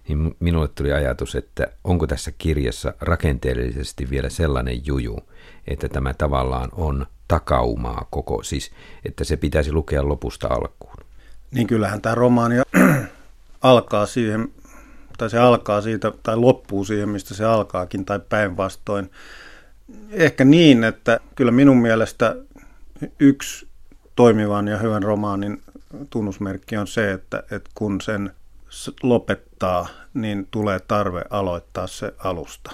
niin 0.07 0.35
minulle 0.39 0.67
tuli 0.67 0.93
ajatus, 0.93 1.35
että 1.35 1.67
onko 1.83 2.07
tässä 2.07 2.31
kirjassa 2.37 2.93
rakenteellisesti 3.01 4.09
vielä 4.09 4.29
sellainen 4.29 4.85
juju, 4.85 5.19
että 5.67 5.89
tämä 5.89 6.13
tavallaan 6.13 6.69
on 6.71 7.05
takaumaa 7.27 8.07
koko, 8.09 8.43
siis 8.43 8.71
että 9.05 9.23
se 9.23 9.37
pitäisi 9.37 9.71
lukea 9.71 10.07
lopusta 10.07 10.47
alkuun. 10.47 10.95
Niin 11.51 11.67
kyllähän 11.67 12.01
tämä 12.01 12.15
romaani 12.15 12.55
alkaa 13.61 14.05
siihen, 14.05 14.49
tai 15.17 15.29
se 15.29 15.39
alkaa 15.39 15.81
siitä, 15.81 16.11
tai 16.23 16.37
loppuu 16.37 16.85
siihen, 16.85 17.09
mistä 17.09 17.33
se 17.33 17.45
alkaakin, 17.45 18.05
tai 18.05 18.19
päinvastoin. 18.29 19.11
Ehkä 20.11 20.45
niin, 20.45 20.83
että 20.83 21.19
kyllä 21.35 21.51
minun 21.51 21.77
mielestä 21.77 22.35
yksi 23.19 23.66
toimivan 24.17 24.67
ja 24.67 24.77
hyvän 24.77 25.03
romaanin 25.03 25.61
tunnusmerkki 26.09 26.77
on 26.77 26.87
se, 26.87 27.11
että, 27.11 27.43
että 27.51 27.69
kun 27.75 28.01
sen 28.01 28.33
lopettaa, 29.03 29.87
niin 30.13 30.47
tulee 30.51 30.79
tarve 30.79 31.21
aloittaa 31.29 31.87
se 31.87 32.13
alusta. 32.17 32.71